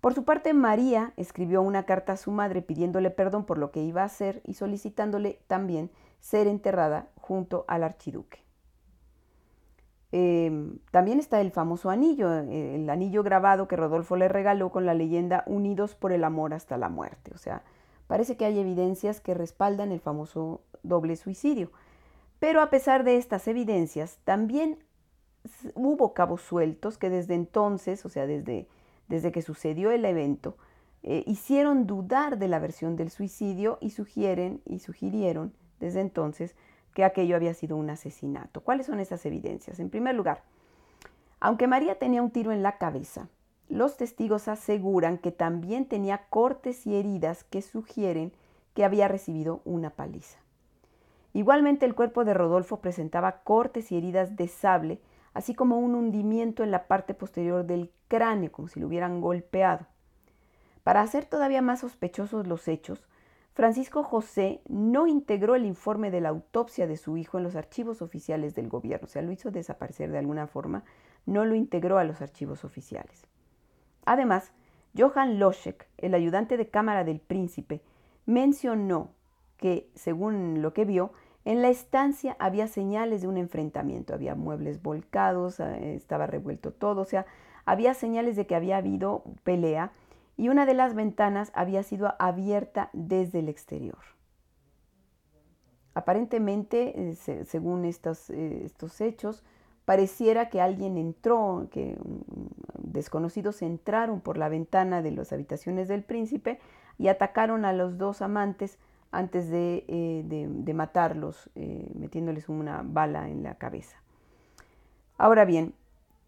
Por 0.00 0.12
su 0.12 0.24
parte, 0.24 0.52
María 0.52 1.14
escribió 1.16 1.62
una 1.62 1.84
carta 1.84 2.12
a 2.12 2.16
su 2.18 2.30
madre 2.30 2.60
pidiéndole 2.60 3.10
perdón 3.10 3.46
por 3.46 3.56
lo 3.56 3.70
que 3.70 3.82
iba 3.82 4.02
a 4.02 4.06
hacer 4.06 4.42
y 4.44 4.54
solicitándole 4.54 5.40
también 5.46 5.90
ser 6.20 6.46
enterrada 6.46 7.08
junto 7.16 7.64
al 7.68 7.82
archiduque. 7.84 8.44
Em, 10.12 10.78
también 10.90 11.18
está 11.18 11.40
el 11.40 11.50
famoso 11.50 11.90
anillo, 11.90 12.32
eh, 12.32 12.76
el 12.76 12.88
anillo 12.88 13.22
grabado 13.22 13.66
que 13.66 13.76
Rodolfo 13.76 14.14
le 14.14 14.28
regaló 14.28 14.70
con 14.70 14.86
la 14.86 14.94
leyenda 14.94 15.42
Unidos 15.46 15.94
por 15.94 16.12
el 16.12 16.22
amor 16.22 16.54
hasta 16.54 16.76
la 16.76 16.88
muerte. 16.88 17.32
O 17.34 17.38
sea, 17.38 17.62
parece 18.06 18.36
que 18.36 18.44
hay 18.44 18.58
evidencias 18.58 19.20
que 19.20 19.34
respaldan 19.34 19.90
el 19.90 20.00
famoso 20.00 20.60
doble 20.82 21.16
suicidio. 21.16 21.72
Pero 22.38 22.60
a 22.60 22.70
pesar 22.70 23.04
de 23.04 23.16
estas 23.16 23.48
evidencias, 23.48 24.18
también 24.24 24.78
hubo 25.74 26.14
cabos 26.14 26.42
sueltos 26.42 26.98
que 26.98 27.10
desde 27.10 27.34
entonces, 27.34 28.04
o 28.04 28.08
sea, 28.08 28.26
desde 28.26 28.68
desde 29.08 29.32
que 29.32 29.42
sucedió 29.42 29.90
el 29.90 30.04
evento, 30.04 30.56
eh, 31.02 31.22
hicieron 31.26 31.86
dudar 31.86 32.38
de 32.38 32.48
la 32.48 32.58
versión 32.58 32.96
del 32.96 33.10
suicidio 33.10 33.78
y 33.80 33.90
sugieren 33.90 34.62
y 34.64 34.78
sugirieron 34.78 35.52
desde 35.80 36.00
entonces 36.00 36.54
que 36.94 37.04
aquello 37.04 37.36
había 37.36 37.54
sido 37.54 37.76
un 37.76 37.90
asesinato. 37.90 38.62
¿Cuáles 38.62 38.86
son 38.86 39.00
esas 39.00 39.26
evidencias? 39.26 39.80
En 39.80 39.90
primer 39.90 40.14
lugar, 40.14 40.42
aunque 41.40 41.66
María 41.66 41.98
tenía 41.98 42.22
un 42.22 42.30
tiro 42.30 42.52
en 42.52 42.62
la 42.62 42.78
cabeza, 42.78 43.28
los 43.68 43.96
testigos 43.96 44.48
aseguran 44.48 45.18
que 45.18 45.32
también 45.32 45.86
tenía 45.86 46.26
cortes 46.30 46.86
y 46.86 46.94
heridas 46.94 47.44
que 47.44 47.60
sugieren 47.60 48.32
que 48.72 48.84
había 48.84 49.08
recibido 49.08 49.60
una 49.64 49.90
paliza. 49.90 50.38
Igualmente 51.34 51.84
el 51.84 51.94
cuerpo 51.94 52.24
de 52.24 52.32
Rodolfo 52.32 52.80
presentaba 52.80 53.42
cortes 53.42 53.92
y 53.92 53.98
heridas 53.98 54.36
de 54.36 54.48
sable 54.48 55.00
así 55.34 55.54
como 55.54 55.78
un 55.78 55.94
hundimiento 55.94 56.62
en 56.62 56.70
la 56.70 56.86
parte 56.86 57.12
posterior 57.12 57.66
del 57.66 57.90
cráneo, 58.08 58.50
como 58.52 58.68
si 58.68 58.80
lo 58.80 58.86
hubieran 58.86 59.20
golpeado. 59.20 59.86
Para 60.84 61.02
hacer 61.02 61.26
todavía 61.26 61.60
más 61.60 61.80
sospechosos 61.80 62.46
los 62.46 62.68
hechos, 62.68 63.06
Francisco 63.52 64.02
José 64.02 64.60
no 64.68 65.06
integró 65.06 65.54
el 65.54 65.64
informe 65.64 66.10
de 66.10 66.20
la 66.20 66.28
autopsia 66.30 66.86
de 66.86 66.96
su 66.96 67.16
hijo 67.16 67.38
en 67.38 67.44
los 67.44 67.56
archivos 67.56 68.00
oficiales 68.00 68.54
del 68.54 68.68
gobierno, 68.68 69.06
o 69.06 69.08
sea, 69.08 69.22
lo 69.22 69.32
hizo 69.32 69.50
desaparecer 69.50 70.10
de 70.10 70.18
alguna 70.18 70.46
forma, 70.46 70.84
no 71.26 71.44
lo 71.44 71.54
integró 71.54 71.98
a 71.98 72.04
los 72.04 72.20
archivos 72.20 72.64
oficiales. 72.64 73.26
Además, 74.04 74.52
Johann 74.96 75.38
Loschek, 75.38 75.88
el 75.98 76.14
ayudante 76.14 76.56
de 76.56 76.68
cámara 76.68 77.04
del 77.04 77.20
príncipe, 77.20 77.80
mencionó 78.26 79.10
que, 79.56 79.88
según 79.94 80.62
lo 80.62 80.72
que 80.74 80.84
vio, 80.84 81.12
en 81.44 81.60
la 81.60 81.68
estancia 81.68 82.36
había 82.38 82.66
señales 82.68 83.22
de 83.22 83.28
un 83.28 83.36
enfrentamiento, 83.36 84.14
había 84.14 84.34
muebles 84.34 84.82
volcados, 84.82 85.60
eh, 85.60 85.94
estaba 85.94 86.26
revuelto 86.26 86.72
todo, 86.72 87.02
o 87.02 87.04
sea, 87.04 87.26
había 87.66 87.94
señales 87.94 88.36
de 88.36 88.46
que 88.46 88.54
había 88.54 88.78
habido 88.78 89.24
pelea 89.42 89.92
y 90.36 90.48
una 90.48 90.66
de 90.66 90.74
las 90.74 90.94
ventanas 90.94 91.52
había 91.54 91.82
sido 91.82 92.14
abierta 92.18 92.90
desde 92.92 93.40
el 93.40 93.48
exterior. 93.48 93.98
Aparentemente, 95.92 97.10
eh, 97.10 97.14
según 97.14 97.84
estos, 97.84 98.30
eh, 98.30 98.62
estos, 98.64 99.00
hechos, 99.00 99.44
pareciera 99.84 100.48
que 100.48 100.60
alguien 100.60 100.96
entró, 100.96 101.68
que 101.70 101.96
desconocidos 102.78 103.62
entraron 103.62 104.20
por 104.20 104.38
la 104.38 104.48
ventana 104.48 105.02
de 105.02 105.12
las 105.12 105.32
habitaciones 105.32 105.88
del 105.88 106.02
príncipe 106.02 106.58
y 106.98 107.08
atacaron 107.08 107.64
a 107.64 107.72
los 107.72 107.96
dos 107.98 108.22
amantes 108.22 108.78
antes 109.14 109.48
de, 109.48 109.84
eh, 109.88 110.72
matarlos, 110.74 111.50
eh, 111.54 111.90
metiéndoles 111.94 112.48
una 112.48 112.82
bala 112.84 113.28
en 113.28 113.42
la 113.42 113.54
cabeza. 113.54 113.96
Ahora 115.16 115.44
bien, 115.44 115.74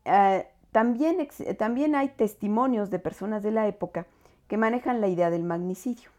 eh, 0.05 0.47
también, 0.73 1.27
también 1.59 1.95
hay 1.95 2.09
testimonios 2.11 2.91
de 2.91 2.99
personas 2.99 3.43
de 3.43 3.51
la 3.51 3.67
época 3.67 4.07
que 4.47 4.57
manejan 4.57 5.01
la 5.01 5.09
idea 5.09 5.31
del 5.31 5.43
magnicidio. 5.43 6.11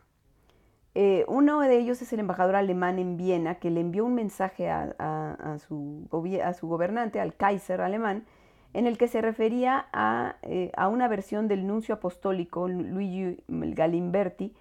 uno 1.27 1.59
de 1.61 1.77
ellos 1.77 2.01
es 2.01 2.11
el 2.11 2.19
embajador 2.19 2.55
alemán 2.55 2.97
en 2.97 3.17
Viena, 3.17 3.55
que 3.55 3.69
le 3.69 3.81
envió 3.81 4.03
un 4.03 4.15
mensaje 4.15 4.71
a, 4.71 5.57
su, 5.59 6.07
a 6.43 6.53
su, 6.53 6.67
gobernante, 6.67 7.21
al 7.21 7.35
Kaiser 7.35 7.81
alemán, 7.81 8.25
en 8.73 8.87
el 8.87 8.97
que 8.97 9.07
se 9.07 9.21
refería 9.21 9.87
a 9.93 10.87
una 10.89 11.07
versión 11.07 11.47
del 11.47 11.67
nuncio 11.67 11.95
apostólico 11.95 12.67
Luigi 12.67 13.43
Galimberti, 13.47 14.55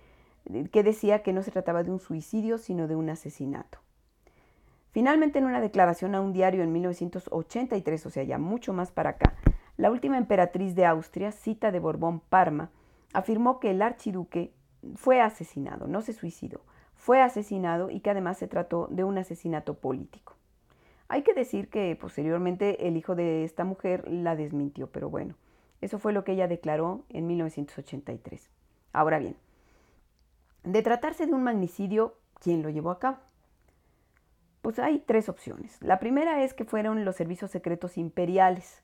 que 0.71 0.83
decía 0.83 1.23
que 1.23 1.33
no 1.33 1.43
se 1.43 1.51
trataba 1.51 1.83
de 1.83 1.91
un 1.91 1.99
suicidio, 1.99 2.59
sino 2.59 2.89
de 2.89 2.97
un 2.97 3.11
asesinato. 3.11 3.79
Finalmente, 4.91 5.39
en 5.39 5.45
una 5.45 5.61
declaración 5.61 6.15
a 6.15 6.21
un 6.21 6.33
diario 6.33 6.63
en 6.63 6.73
1983, 6.73 8.07
o 8.07 8.11
sea, 8.11 8.23
ya 8.23 8.39
mucho 8.39 8.73
más 8.73 8.93
para 8.93 9.11
acá, 9.11 9.35
la 9.77 9.91
última 9.91 10.17
emperatriz 10.17 10.75
de 10.75 10.87
Austria, 10.87 11.33
Cita 11.33 11.71
de 11.71 11.81
Borbón 11.81 12.21
Parma, 12.21 12.71
afirmó 13.13 13.61
que 13.61 13.73
el 13.73 13.83
archiduque 13.83 14.53
fue 14.95 15.21
asesinado, 15.21 15.87
no 15.87 16.01
se 16.01 16.13
suicidó, 16.13 16.63
fue 16.95 17.21
asesinado 17.21 17.91
y 17.91 18.01
que 18.01 18.11
además 18.11 18.39
se 18.39 18.49
trató 18.49 18.89
de 18.91 19.05
un 19.05 19.19
asesinato 19.19 19.75
político. 19.75 20.35
Hay 21.09 21.23
que 21.23 21.35
decir 21.35 21.69
que 21.69 21.95
posteriormente 22.01 22.89
el 22.89 22.97
hijo 22.97 23.15
de 23.15 23.45
esta 23.45 23.65
mujer 23.65 24.09
la 24.09 24.35
desmintió, 24.35 24.89
pero 24.89 25.11
bueno, 25.11 25.35
eso 25.81 25.99
fue 25.99 26.13
lo 26.13 26.25
que 26.25 26.33
ella 26.33 26.49
declaró 26.49 27.05
en 27.11 27.27
1983. 27.27 28.51
Ahora 28.93 29.19
bien, 29.19 29.37
de 30.67 30.83
tratarse 30.83 31.27
de 31.27 31.33
un 31.33 31.45
magnicidio, 31.45 32.17
¿quién 32.41 32.63
lo 32.63 32.71
llevó 32.71 32.91
a 32.91 32.99
cabo? 32.99 33.19
Pues 34.63 34.81
hay 34.81 34.99
tres 34.99 35.29
opciones. 35.29 35.81
La 35.81 36.01
primera 36.01 36.43
es 36.43 36.55
que 36.55 36.65
fueron 36.65 37.05
los 37.05 37.15
servicios 37.15 37.53
secretos 37.53 37.97
imperiales, 37.97 38.83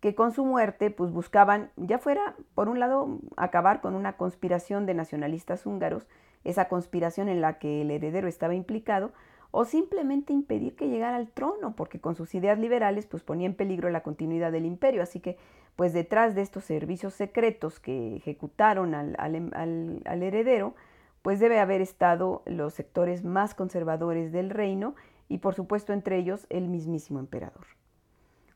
que 0.00 0.14
con 0.14 0.32
su 0.32 0.44
muerte 0.44 0.90
pues 0.90 1.10
buscaban, 1.10 1.70
ya 1.76 1.98
fuera, 1.98 2.36
por 2.54 2.68
un 2.68 2.78
lado, 2.78 3.18
acabar 3.36 3.80
con 3.80 3.94
una 3.94 4.18
conspiración 4.18 4.84
de 4.84 4.92
nacionalistas 4.92 5.64
húngaros, 5.64 6.06
esa 6.44 6.68
conspiración 6.68 7.30
en 7.30 7.40
la 7.40 7.58
que 7.58 7.80
el 7.80 7.90
heredero 7.90 8.28
estaba 8.28 8.54
implicado, 8.54 9.12
o 9.52 9.64
simplemente 9.64 10.34
impedir 10.34 10.76
que 10.76 10.88
llegara 10.88 11.16
al 11.16 11.28
trono, 11.28 11.74
porque 11.76 12.00
con 12.00 12.14
sus 12.14 12.34
ideas 12.34 12.58
liberales 12.58 13.06
pues 13.06 13.22
ponía 13.22 13.46
en 13.46 13.54
peligro 13.54 13.88
la 13.88 14.02
continuidad 14.02 14.52
del 14.52 14.66
imperio. 14.66 15.02
Así 15.02 15.20
que 15.20 15.38
pues 15.76 15.94
detrás 15.94 16.34
de 16.34 16.42
estos 16.42 16.64
servicios 16.64 17.14
secretos 17.14 17.80
que 17.80 18.16
ejecutaron 18.16 18.94
al, 18.94 19.16
al 19.18 20.22
heredero, 20.22 20.74
pues 21.22 21.40
debe 21.40 21.60
haber 21.60 21.80
estado 21.80 22.42
los 22.46 22.74
sectores 22.74 23.24
más 23.24 23.54
conservadores 23.54 24.32
del 24.32 24.50
reino 24.50 24.94
y 25.28 25.38
por 25.38 25.54
supuesto 25.54 25.92
entre 25.92 26.18
ellos 26.18 26.46
el 26.50 26.68
mismísimo 26.68 27.20
emperador. 27.20 27.66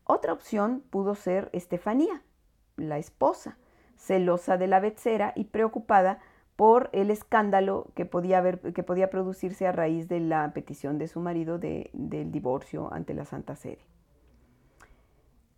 Otra 0.05 0.33
opción 0.33 0.83
pudo 0.91 1.15
ser 1.15 1.49
Estefanía, 1.53 2.23
la 2.77 2.99
esposa, 2.99 3.57
celosa 3.97 4.57
de 4.57 4.67
la 4.67 4.81
becera 4.81 5.33
y 5.35 5.45
preocupada 5.45 6.21
por 6.55 6.91
el 6.93 7.11
escándalo 7.11 7.89
que 7.95 8.07
podía, 8.07 8.39
haber, 8.39 8.73
que 8.73 8.83
podía 8.83 9.11
producirse 9.11 9.67
a 9.67 9.73
raíz 9.73 10.09
de 10.09 10.21
la 10.21 10.53
petición 10.53 10.99
de 10.99 11.09
su 11.09 11.21
marido 11.21 11.59
del 11.59 12.33
divorcio 12.33 12.93
ante 12.93 13.15
la 13.15 13.25
Santa 13.25 13.57
Sede. 13.57 13.96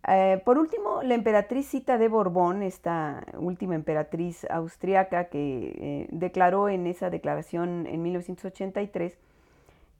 Eh, 0.07 0.41
por 0.45 0.57
último, 0.57 1.03
la 1.03 1.13
emperatriz 1.13 1.67
Cita 1.67 1.97
de 1.97 2.07
Borbón, 2.07 2.63
esta 2.63 3.25
última 3.37 3.75
emperatriz 3.75 4.45
austriaca 4.49 5.25
que 5.25 5.75
eh, 5.77 6.07
declaró 6.11 6.69
en 6.69 6.87
esa 6.87 7.09
declaración 7.09 7.85
en 7.85 8.01
1983 8.01 9.17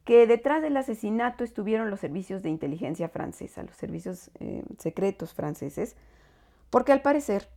que 0.06 0.26
detrás 0.26 0.62
del 0.62 0.78
asesinato 0.78 1.44
estuvieron 1.44 1.90
los 1.92 2.00
servicios 2.00 2.42
de 2.42 2.50
inteligencia 2.50 3.10
francesa, 3.10 3.62
los 3.62 3.76
servicios 3.76 4.32
eh, 4.40 4.64
secretos 4.80 5.34
franceses, 5.34 5.96
porque 6.72 6.94
al 6.94 7.02
parecer 7.02 7.50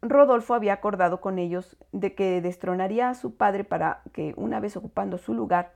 Rodolfo 0.00 0.54
había 0.54 0.74
acordado 0.74 1.20
con 1.20 1.38
ellos 1.38 1.76
de 1.90 2.14
que 2.14 2.40
destronaría 2.40 3.10
a 3.10 3.14
su 3.14 3.34
padre 3.34 3.64
para 3.64 4.02
que, 4.12 4.32
una 4.36 4.60
vez 4.60 4.76
ocupando 4.76 5.18
su 5.18 5.34
lugar, 5.34 5.72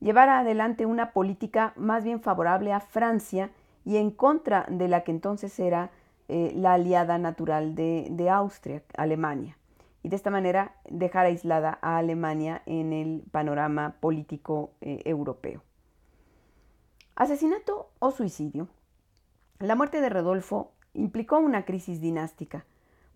llevara 0.00 0.40
adelante 0.40 0.84
una 0.84 1.12
política 1.12 1.72
más 1.76 2.04
bien 2.04 2.20
favorable 2.20 2.72
a 2.72 2.80
Francia 2.80 3.50
y 3.86 3.98
en 3.98 4.10
contra 4.10 4.66
de 4.68 4.88
la 4.88 5.04
que 5.04 5.12
entonces 5.12 5.58
era 5.60 5.90
eh, 6.28 6.52
la 6.56 6.74
aliada 6.74 7.18
natural 7.18 7.76
de, 7.76 8.28
Austria, 8.28 8.82
Alemania. 8.96 9.56
Y 10.02 10.08
de 10.08 10.16
esta 10.16 10.30
manera 10.30 10.74
dejar 10.90 11.26
aislada 11.26 11.78
a 11.80 11.96
Alemania 11.96 12.62
en 12.66 12.92
el 12.92 13.22
panorama 13.30 13.94
político 14.00 14.72
eh, 14.80 15.02
europeo. 15.04 15.62
Asesinato 17.14 17.88
o 18.00 18.10
suicidio. 18.10 18.68
La 19.60 19.76
muerte 19.76 20.00
de 20.00 20.08
Rodolfo 20.08 20.72
implicó 20.92 21.38
una 21.38 21.64
crisis 21.64 22.00
dinástica, 22.00 22.66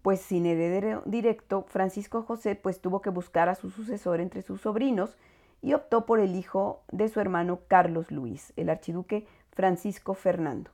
pues 0.02 0.20
sin 0.20 0.46
heredero 0.46 1.02
directo, 1.04 1.66
Francisco 1.68 2.22
José 2.22 2.54
pues 2.54 2.80
tuvo 2.80 3.02
que 3.02 3.10
buscar 3.10 3.48
a 3.48 3.56
su 3.56 3.70
sucesor 3.70 4.20
entre 4.20 4.42
sus 4.42 4.60
sobrinos 4.60 5.16
y 5.62 5.74
optó 5.74 6.06
por 6.06 6.20
el 6.20 6.36
hijo 6.36 6.82
de 6.92 7.08
su 7.08 7.20
hermano 7.20 7.60
Carlos 7.66 8.10
Luis, 8.10 8.52
el 8.56 8.70
archiduque 8.70 9.26
Francisco 9.52 10.14
Fernando, 10.14 10.70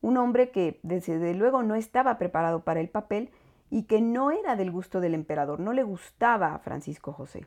un 0.00 0.16
hombre 0.16 0.50
que 0.50 0.80
desde 0.82 1.34
luego 1.34 1.62
no 1.62 1.74
estaba 1.74 2.18
preparado 2.18 2.64
para 2.64 2.80
el 2.80 2.88
papel 2.88 3.30
y 3.70 3.84
que 3.84 4.00
no 4.00 4.30
era 4.30 4.56
del 4.56 4.70
gusto 4.70 5.00
del 5.00 5.14
emperador, 5.14 5.60
no 5.60 5.72
le 5.72 5.82
gustaba 5.82 6.54
a 6.54 6.58
Francisco 6.58 7.12
José. 7.12 7.46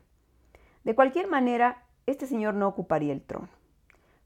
De 0.84 0.94
cualquier 0.94 1.28
manera, 1.28 1.84
este 2.06 2.26
señor 2.26 2.54
no 2.54 2.68
ocuparía 2.68 3.12
el 3.12 3.22
trono. 3.22 3.48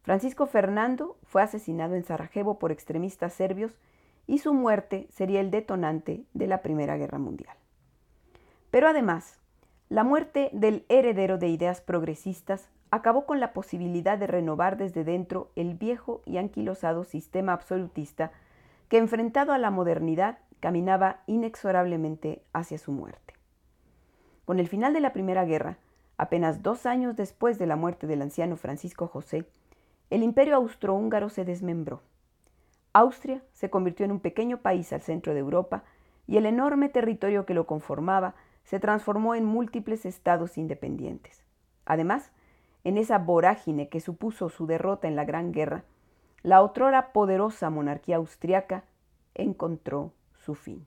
Francisco 0.03 0.47
Fernando 0.47 1.17
fue 1.25 1.43
asesinado 1.43 1.95
en 1.95 2.05
Sarajevo 2.05 2.59
por 2.59 2.73
extremistas 2.73 3.35
serbios 3.35 3.79
y 4.27 4.38
su 4.38 4.53
muerte 4.53 5.07
sería 5.11 5.41
el 5.41 5.51
detonante 5.51 6.25
de 6.35 6.47
la 6.47 6.62
Primera 6.62 6.97
Guerra 6.97 7.19
Mundial. 7.19 7.57
Pero 8.71 8.88
además, 8.88 9.38
la 9.88 10.05
muerte 10.05 10.51
del 10.53 10.87
heredero 10.88 11.38
de 11.38 11.49
ideas 11.49 11.81
progresistas 11.81 12.69
acabó 12.92 13.24
con 13.24 13.40
la 13.40 13.55
posibilidad 13.55 14.18
de 14.18 14.26
renovar 14.26 14.76
desde 14.76 15.02
dentro 15.02 15.50
el 15.57 15.74
viejo 15.74 16.20
y 16.26 16.37
anquilosado 16.37 17.05
sistema 17.05 17.55
absolutista 17.55 18.33
que 18.88 18.98
enfrentado 18.98 19.55
a 19.55 19.59
la 19.59 19.70
modernidad 19.70 20.38
caminaba 20.61 21.22
inexorablemente 21.26 22.42
hacia 22.52 22.76
su 22.76 22.92
muerte. 22.92 23.33
Con 24.44 24.61
el 24.61 24.68
final 24.68 24.92
de 24.92 25.00
la 25.00 25.14
Primera 25.14 25.46
Guerra, 25.46 25.78
apenas 26.18 26.62
dos 26.62 26.85
años 26.85 27.16
después 27.16 27.59
de 27.59 27.66
la 27.66 27.76
muerte 27.76 28.07
del 28.07 28.20
anciano 28.20 28.57
Francisco 28.57 29.09
José, 29.09 29.46
el 30.11 30.22
imperio 30.22 30.57
austrohúngaro 30.57 31.31
se 31.31 31.46
desmembró. 31.46 32.02
Austria 32.92 33.42
se 33.55 33.70
convirtió 33.70 34.05
en 34.05 34.12
un 34.12 34.20
pequeño 34.20 34.59
país 34.59 34.92
al 34.92 35.00
centro 35.00 35.33
de 35.33 35.40
Europa 35.40 35.83
y 36.26 36.37
el 36.37 36.44
enorme 36.44 36.90
territorio 36.90 37.46
que 37.46 37.55
lo 37.55 37.66
conformaba 37.66 38.35
se 38.64 38.81
transformó 38.81 39.35
en 39.35 39.46
múltiples 39.46 40.05
estados 40.05 40.59
independientes. 40.59 41.42
Además, 41.87 42.31
en 42.85 42.99
esa 42.99 43.18
vorágine 43.18 43.88
que 43.88 44.01
supuso 44.01 44.49
su 44.49 44.66
derrota 44.66 45.09
en 45.09 45.16
la 45.16 45.25
Gran 45.25 45.53
Guerra, 45.53 45.85
la 46.42 46.62
otrora 46.62 47.12
poderosa 47.12 47.71
monarquía 47.71 48.16
austriaca 48.16 48.85
encontró 49.35 50.12
su 50.45 50.55
fin. 50.55 50.87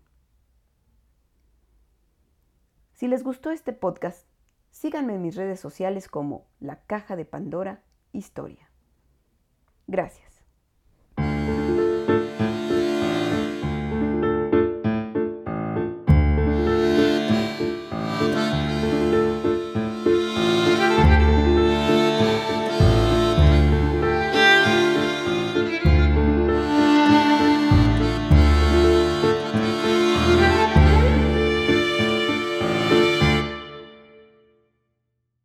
Si 2.94 3.08
les 3.08 3.24
gustó 3.24 3.52
este 3.52 3.74
podcast, 3.74 4.28
síganme 4.72 5.16
en 5.16 5.22
mis 5.22 5.36
redes 5.36 5.60
sociales 5.60 6.08
como 6.08 6.46
La 6.60 6.82
Caja 6.84 7.16
de 7.16 7.26
Pandora 7.26 7.82
Historia. 8.12 8.70
Gracias. 9.88 10.35